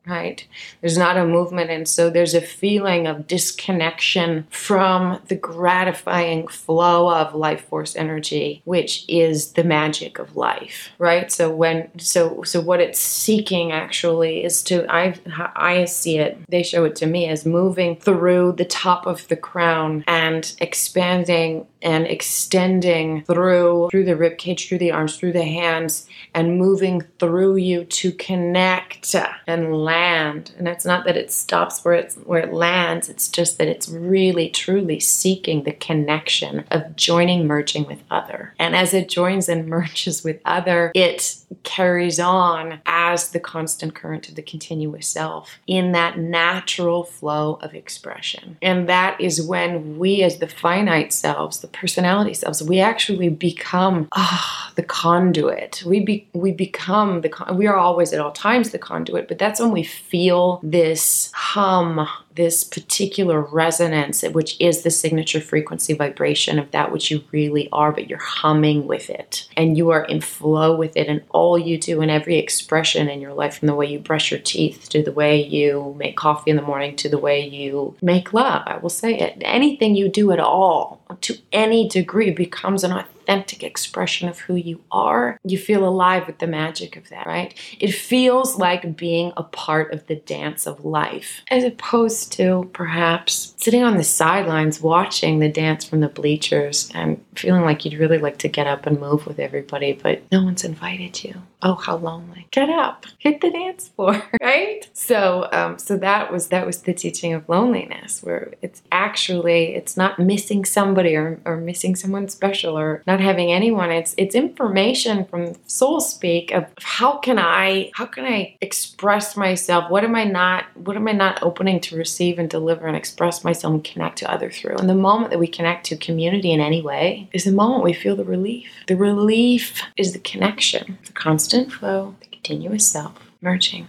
right? 0.07 0.47
There's 0.81 0.99
not 0.99 1.17
a 1.17 1.27
movement. 1.27 1.71
And 1.71 1.87
so 1.87 2.11
there's 2.11 2.35
a 2.35 2.41
feeling 2.41 3.07
of 3.07 3.27
disconnection 3.27 4.47
from 4.51 5.21
the 5.29 5.37
gratifying 5.37 6.49
flow 6.49 7.13
of 7.15 7.35
life 7.35 7.67
force 7.67 7.95
energy, 7.95 8.63
which 8.65 9.05
is 9.09 9.53
the 9.53 9.65
magic 9.65 10.19
of 10.19 10.37
life, 10.37 10.91
right? 10.99 11.31
So 11.31 11.51
when, 11.51 11.91
so, 11.99 12.43
so 12.43 12.61
what 12.61 12.81
it's 12.81 12.99
seeking 12.99 13.73
actually 13.73 14.43
is 14.43 14.63
to, 14.65 14.91
I, 14.93 15.15
I 15.55 15.85
see 15.85 16.19
it, 16.19 16.39
they 16.49 16.63
show 16.63 16.85
it 16.85 16.97
to 16.97 17.07
me 17.07 17.29
as 17.29 17.45
moving 17.45 17.97
through 17.97 18.53
the 18.53 18.65
top 18.65 19.07
of 19.07 19.29
the 19.29 19.37
crown 19.37 20.05
and 20.07 20.55
expanding 20.61 21.67
and 21.83 22.07
extending 22.07 23.25
through 23.25 23.89
through 23.91 24.05
the 24.05 24.17
rib 24.17 24.39
cage 24.39 24.69
through 24.69 24.79
the 24.79 24.91
arms 24.91 25.17
through 25.17 25.33
the 25.33 25.45
hands 25.45 26.07
and 26.35 26.59
moving 26.59 27.03
through 27.19 27.57
you 27.57 27.85
to 27.85 28.13
connect 28.13 29.15
and 29.47 29.75
land. 29.75 30.53
And 30.59 30.69
it's 30.69 30.85
not 30.85 31.05
that 31.05 31.17
it 31.17 31.33
stops 31.33 31.85
where 31.85 31.95
it's 31.95 32.17
where 32.17 32.41
it 32.41 32.53
lands 32.53 33.09
it's 33.09 33.29
just 33.29 33.59
that 33.59 33.69
it's 33.69 33.89
really 33.89 34.49
truly 34.49 35.01
seeking 35.01 35.65
the 35.65 35.73
connection 35.73 36.65
of 36.71 36.97
joining 36.97 37.47
merging 37.47 37.87
with 37.87 38.03
other. 38.11 38.55
And 38.59 38.77
as 38.77 38.95
it 38.95 39.09
joins 39.09 39.49
and 39.49 39.67
merges 39.71 40.23
with 40.23 40.41
other 40.45 40.93
it 40.95 41.37
carries 41.63 42.21
on 42.21 42.81
as 42.87 43.31
the 43.31 43.41
constant 43.41 43.95
current 43.95 44.29
of 44.29 44.35
the 44.35 44.43
continuous 44.43 45.09
self 45.09 45.59
in 45.67 45.93
that 45.93 46.19
natural 46.19 47.05
flow 47.05 47.59
of 47.63 47.75
expression. 47.75 48.57
And 48.63 48.89
that 48.89 49.21
is 49.21 49.43
when 49.43 49.99
we 49.99 50.23
as 50.23 50.39
the 50.39 50.49
finite 50.49 51.13
selves 51.13 51.61
the 51.61 51.69
personality 51.73 52.35
selves. 52.35 52.63
We 52.63 52.81
actually 52.81 53.29
become 53.29 54.09
ah, 54.13 54.73
the 54.77 54.83
conduit. 54.83 55.83
We 55.87 56.01
be, 56.01 56.29
we 56.33 56.53
become 56.53 57.21
the 57.21 57.29
con- 57.29 57.57
we 57.57 57.67
are 57.67 57.77
always 57.77 58.13
at 58.13 58.21
all 58.21 58.33
times 58.33 58.71
the 58.71 58.79
conduit, 58.79 59.29
but 59.29 59.39
that's 59.39 59.61
when 59.61 59.71
we 59.71 59.83
feel 59.83 60.61
this 60.63 61.31
hum 61.35 62.07
this 62.35 62.65
particular 62.65 63.41
resonance, 63.41 64.23
which 64.23 64.57
is 64.61 64.83
the 64.83 64.91
signature 64.91 65.41
frequency 65.41 65.95
vibration 65.95 66.59
of 66.59 66.71
that 66.71 66.93
which 66.93 67.11
you 67.11 67.25
really 67.33 67.69
are, 67.73 67.93
but 67.93 68.09
you're 68.09 68.19
humming 68.19 68.87
with 68.87 69.11
it 69.11 69.49
and 69.57 69.77
you 69.77 69.91
are 69.91 70.05
in 70.05 70.21
flow 70.21 70.77
with 70.77 70.97
it. 70.97 71.09
And 71.09 71.23
all 71.31 71.59
you 71.59 71.79
do 71.79 72.03
in 72.03 72.11
every 72.11 72.39
expression 72.39 73.09
in 73.09 73.21
your 73.21 73.35
life, 73.35 73.59
from 73.59 73.67
the 73.67 73.75
way 73.75 73.87
you 73.87 73.99
brush 73.99 74.31
your 74.31 74.41
teeth 74.41 74.89
to 74.91 75.03
the 75.03 75.13
way 75.13 75.43
you 75.43 75.95
make 75.99 76.17
coffee 76.17 76.51
in 76.51 76.57
the 76.57 76.63
morning 76.63 76.97
to 76.97 77.09
the 77.09 77.19
way 77.19 77.47
you 77.47 77.97
make 78.01 78.33
love, 78.33 78.63
I 78.67 78.77
will 78.77 78.91
say 78.91 79.19
it. 79.19 79.39
Anything 79.43 79.95
you 79.95 80.09
do 80.09 80.33
at 80.33 80.41
all 80.41 81.01
to 81.23 81.37
any 81.53 81.89
degree 81.89 82.31
becomes 82.31 82.85
an 82.85 82.93
authentic 82.93 83.20
authentic 83.31 83.63
expression 83.63 84.29
of 84.29 84.41
who 84.41 84.57
you 84.57 84.81
are, 84.91 85.39
you 85.45 85.57
feel 85.57 85.87
alive 85.87 86.27
with 86.27 86.39
the 86.39 86.47
magic 86.47 86.97
of 86.97 87.09
that, 87.11 87.27
right? 87.27 87.55
It 87.79 87.93
feels 87.93 88.57
like 88.57 88.97
being 88.97 89.33
a 89.37 89.45
part 89.45 89.93
of 89.93 90.07
the 90.09 90.17
dance 90.17 90.67
of 90.67 90.85
life, 90.85 91.43
as 91.49 91.63
opposed 91.63 92.33
to 92.33 92.69
perhaps 92.73 93.55
sitting 93.57 93.85
on 93.85 93.97
the 93.97 94.05
sidelines 94.05 94.81
watching 94.81 95.39
the 95.39 95.49
dance 95.49 95.85
from 95.85 96.01
the 96.01 96.09
bleachers 96.09 96.91
and 96.93 97.25
feeling 97.37 97.63
like 97.63 97.85
you'd 97.85 98.01
really 98.01 98.19
like 98.19 98.39
to 98.39 98.49
get 98.49 98.67
up 98.67 98.87
and 98.87 98.99
move 98.99 99.27
with 99.27 99.39
everybody, 99.39 99.93
but 99.93 100.23
no 100.33 100.43
one's 100.43 100.65
invited 100.65 101.23
you. 101.23 101.41
Oh, 101.63 101.75
how 101.75 101.97
lonely. 101.97 102.47
Get 102.51 102.71
up, 102.71 103.05
hit 103.19 103.43
the 103.43 103.51
dance 103.51 103.89
floor, 103.89 104.23
right? 104.43 104.89
So, 104.95 105.49
um, 105.53 105.79
so 105.79 105.97
that 105.99 106.33
was 106.33 106.49
that 106.49 106.67
was 106.67 106.83
the 106.83 106.95
teaching 106.95 107.35
of 107.35 107.49
loneliness, 107.49 108.23
where 108.23 108.55
it's 108.63 108.83
actually 108.91 109.75
it's 109.75 109.97
not 109.97 110.19
missing 110.19 110.65
somebody 110.65 111.15
or, 111.15 111.39
or 111.45 111.59
missing 111.59 111.97
someone 111.97 112.29
special 112.29 112.79
or 112.79 113.03
not 113.07 113.20
having 113.21 113.53
anyone. 113.53 113.91
It's 113.91 114.15
it's 114.17 114.35
information 114.35 115.25
from 115.25 115.55
soul 115.67 116.01
speak 116.01 116.53
of 116.53 116.67
how 116.81 117.19
can 117.19 117.39
I 117.39 117.91
how 117.95 118.07
can 118.07 118.25
I 118.25 118.57
express 118.61 119.37
myself? 119.37 119.91
What 119.91 120.05
am 120.05 120.15
I 120.15 120.25
not 120.25 120.65
what 120.75 120.97
am 120.97 121.09
I 121.09 121.13
not 121.13 121.43
opening 121.43 121.81
to 121.81 121.97
receive 121.97 122.39
and 122.39 122.49
deliver 122.49 122.87
and 122.87 122.97
express 122.97 123.45
myself 123.45 123.75
and 123.75 123.85
connect 123.85 124.19
to 124.19 124.31
other 124.31 124.51
through? 124.51 124.77
And 124.77 124.89
the 124.89 124.95
moment 124.95 125.31
that 125.31 125.39
we 125.39 125.47
connect 125.47 125.87
to 125.87 125.97
community 125.97 126.53
in 126.53 126.61
any 126.61 126.83
way 126.83 127.29
is 127.33 127.45
the 127.45 127.53
moment 127.53 127.85
we 127.85 127.93
feel 127.93 128.17
the 128.17 128.25
relief. 128.25 128.71
The 128.87 128.97
relief 128.97 129.83
is 129.97 130.13
the 130.13 130.19
connection, 130.19 130.99
the 131.07 131.13
constant 131.13 131.73
flow, 131.73 132.15
the 132.21 132.27
continuous 132.27 132.87
self 132.87 133.15
merging. 133.41 133.87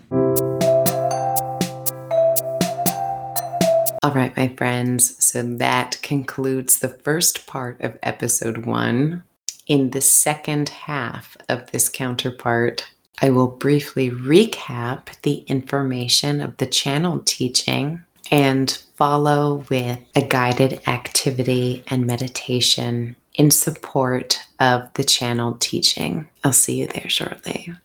All 4.04 4.12
right, 4.14 4.36
my 4.36 4.48
friends. 4.58 5.24
So 5.24 5.44
that 5.44 6.00
concludes 6.02 6.80
the 6.80 6.90
first 6.90 7.46
part 7.46 7.80
of 7.82 8.00
episode 8.02 8.66
one. 8.66 9.24
In 9.68 9.92
the 9.92 10.02
second 10.02 10.70
half 10.70 11.38
of 11.48 11.70
this 11.70 11.88
counterpart, 11.88 12.88
I 13.22 13.30
will 13.30 13.48
briefly 13.48 14.10
recap 14.10 15.22
the 15.22 15.44
information 15.48 16.42
of 16.42 16.58
the 16.58 16.66
channel 16.66 17.22
teaching 17.24 18.02
and 18.32 18.72
follow 18.96 19.66
with 19.70 20.00
a 20.16 20.24
guided 20.24 20.82
activity 20.88 21.84
and 21.86 22.08
meditation 22.08 23.16
in 23.36 23.52
support 23.52 24.40
of 24.60 24.92
the 24.96 25.04
channel 25.04 25.58
teaching. 25.60 26.28
I'll 26.44 26.54
see 26.54 26.80
you 26.80 26.88
there 26.88 27.08
shortly. 27.08 27.76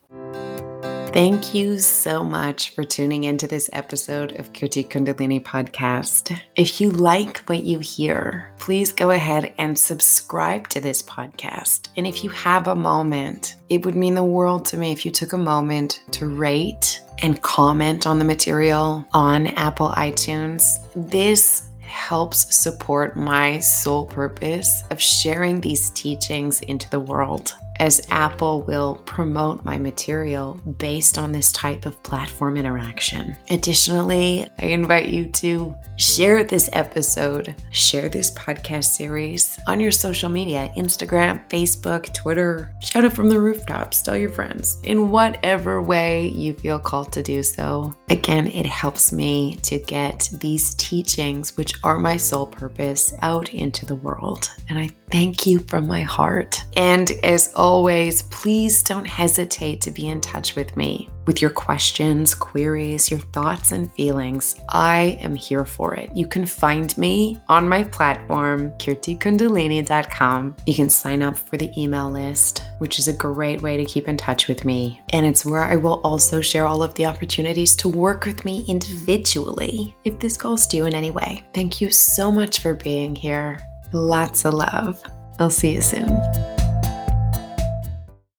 Thank 1.16 1.54
you 1.54 1.78
so 1.78 2.22
much 2.22 2.74
for 2.74 2.84
tuning 2.84 3.24
into 3.24 3.46
this 3.46 3.70
episode 3.72 4.38
of 4.38 4.52
Kirti 4.52 4.86
Kundalini 4.86 5.42
Podcast. 5.42 6.38
If 6.56 6.78
you 6.78 6.90
like 6.90 7.38
what 7.46 7.64
you 7.64 7.78
hear, 7.78 8.52
please 8.58 8.92
go 8.92 9.12
ahead 9.12 9.54
and 9.56 9.78
subscribe 9.78 10.68
to 10.68 10.78
this 10.78 11.02
podcast. 11.02 11.88
And 11.96 12.06
if 12.06 12.22
you 12.22 12.28
have 12.28 12.68
a 12.68 12.74
moment, 12.74 13.56
it 13.70 13.86
would 13.86 13.96
mean 13.96 14.14
the 14.14 14.22
world 14.22 14.66
to 14.66 14.76
me 14.76 14.92
if 14.92 15.06
you 15.06 15.10
took 15.10 15.32
a 15.32 15.38
moment 15.38 16.02
to 16.10 16.26
rate 16.26 17.00
and 17.22 17.40
comment 17.40 18.06
on 18.06 18.18
the 18.18 18.24
material 18.26 19.02
on 19.14 19.46
Apple 19.46 19.92
iTunes. 19.92 20.80
This 20.94 21.70
helps 21.80 22.54
support 22.54 23.16
my 23.16 23.58
sole 23.60 24.04
purpose 24.04 24.82
of 24.90 25.00
sharing 25.00 25.62
these 25.62 25.88
teachings 25.90 26.60
into 26.60 26.90
the 26.90 27.00
world 27.00 27.54
as 27.78 28.06
Apple 28.10 28.62
will 28.62 28.96
promote 29.04 29.64
my 29.64 29.78
material 29.78 30.54
based 30.78 31.18
on 31.18 31.32
this 31.32 31.52
type 31.52 31.86
of 31.86 32.02
platform 32.02 32.56
interaction. 32.56 33.36
Additionally, 33.50 34.48
I 34.58 34.66
invite 34.66 35.08
you 35.08 35.26
to 35.26 35.74
share 35.96 36.44
this 36.44 36.68
episode, 36.72 37.54
share 37.70 38.08
this 38.08 38.30
podcast 38.32 38.96
series 38.96 39.58
on 39.66 39.80
your 39.80 39.90
social 39.90 40.28
media 40.28 40.72
Instagram, 40.76 41.48
Facebook, 41.48 42.12
Twitter. 42.14 42.74
Shout 42.80 43.04
it 43.04 43.12
from 43.12 43.28
the 43.28 43.40
rooftops, 43.40 44.02
tell 44.02 44.16
your 44.16 44.30
friends 44.30 44.78
in 44.82 45.10
whatever 45.10 45.82
way 45.82 46.28
you 46.28 46.54
feel 46.54 46.78
called 46.78 47.12
to 47.12 47.22
do 47.22 47.42
so. 47.42 47.94
Again, 48.08 48.46
it 48.46 48.66
helps 48.66 49.12
me 49.12 49.56
to 49.62 49.78
get 49.78 50.28
these 50.32 50.74
teachings, 50.74 51.56
which 51.56 51.74
are 51.82 51.98
my 51.98 52.16
sole 52.16 52.46
purpose, 52.46 53.12
out 53.22 53.52
into 53.54 53.86
the 53.86 53.96
world. 53.96 54.50
And 54.68 54.78
I 54.78 54.90
thank 55.10 55.46
you 55.46 55.60
from 55.60 55.86
my 55.86 56.02
heart. 56.02 56.62
And 56.76 57.10
as 57.22 57.52
always, 57.54 57.65
always, 57.66 58.22
please 58.22 58.80
don't 58.80 59.04
hesitate 59.04 59.80
to 59.80 59.90
be 59.90 60.06
in 60.06 60.20
touch 60.20 60.54
with 60.54 60.76
me 60.76 61.10
with 61.26 61.42
your 61.42 61.50
questions, 61.50 62.32
queries, 62.32 63.10
your 63.10 63.18
thoughts, 63.18 63.72
and 63.72 63.92
feelings. 63.94 64.54
I 64.68 65.18
am 65.20 65.34
here 65.34 65.64
for 65.64 65.92
it. 65.96 66.14
You 66.14 66.28
can 66.28 66.46
find 66.46 66.96
me 66.96 67.40
on 67.48 67.68
my 67.68 67.82
platform, 67.82 68.70
kirtikundalini.com. 68.78 70.56
You 70.64 70.74
can 70.76 70.88
sign 70.88 71.22
up 71.22 71.36
for 71.36 71.56
the 71.56 71.72
email 71.76 72.08
list, 72.08 72.62
which 72.78 73.00
is 73.00 73.08
a 73.08 73.12
great 73.12 73.60
way 73.62 73.76
to 73.76 73.84
keep 73.84 74.06
in 74.06 74.16
touch 74.16 74.46
with 74.46 74.64
me. 74.64 75.02
And 75.12 75.26
it's 75.26 75.44
where 75.44 75.64
I 75.64 75.74
will 75.74 76.00
also 76.04 76.40
share 76.40 76.66
all 76.66 76.84
of 76.84 76.94
the 76.94 77.06
opportunities 77.06 77.74
to 77.76 77.88
work 77.88 78.26
with 78.26 78.44
me 78.44 78.64
individually 78.68 79.96
if 80.04 80.20
this 80.20 80.36
calls 80.36 80.68
to 80.68 80.76
you 80.76 80.86
in 80.86 80.94
any 80.94 81.10
way. 81.10 81.42
Thank 81.52 81.80
you 81.80 81.90
so 81.90 82.30
much 82.30 82.60
for 82.60 82.74
being 82.74 83.16
here. 83.16 83.58
Lots 83.90 84.44
of 84.44 84.54
love. 84.54 85.02
I'll 85.40 85.50
see 85.50 85.72
you 85.72 85.82
soon. 85.82 86.65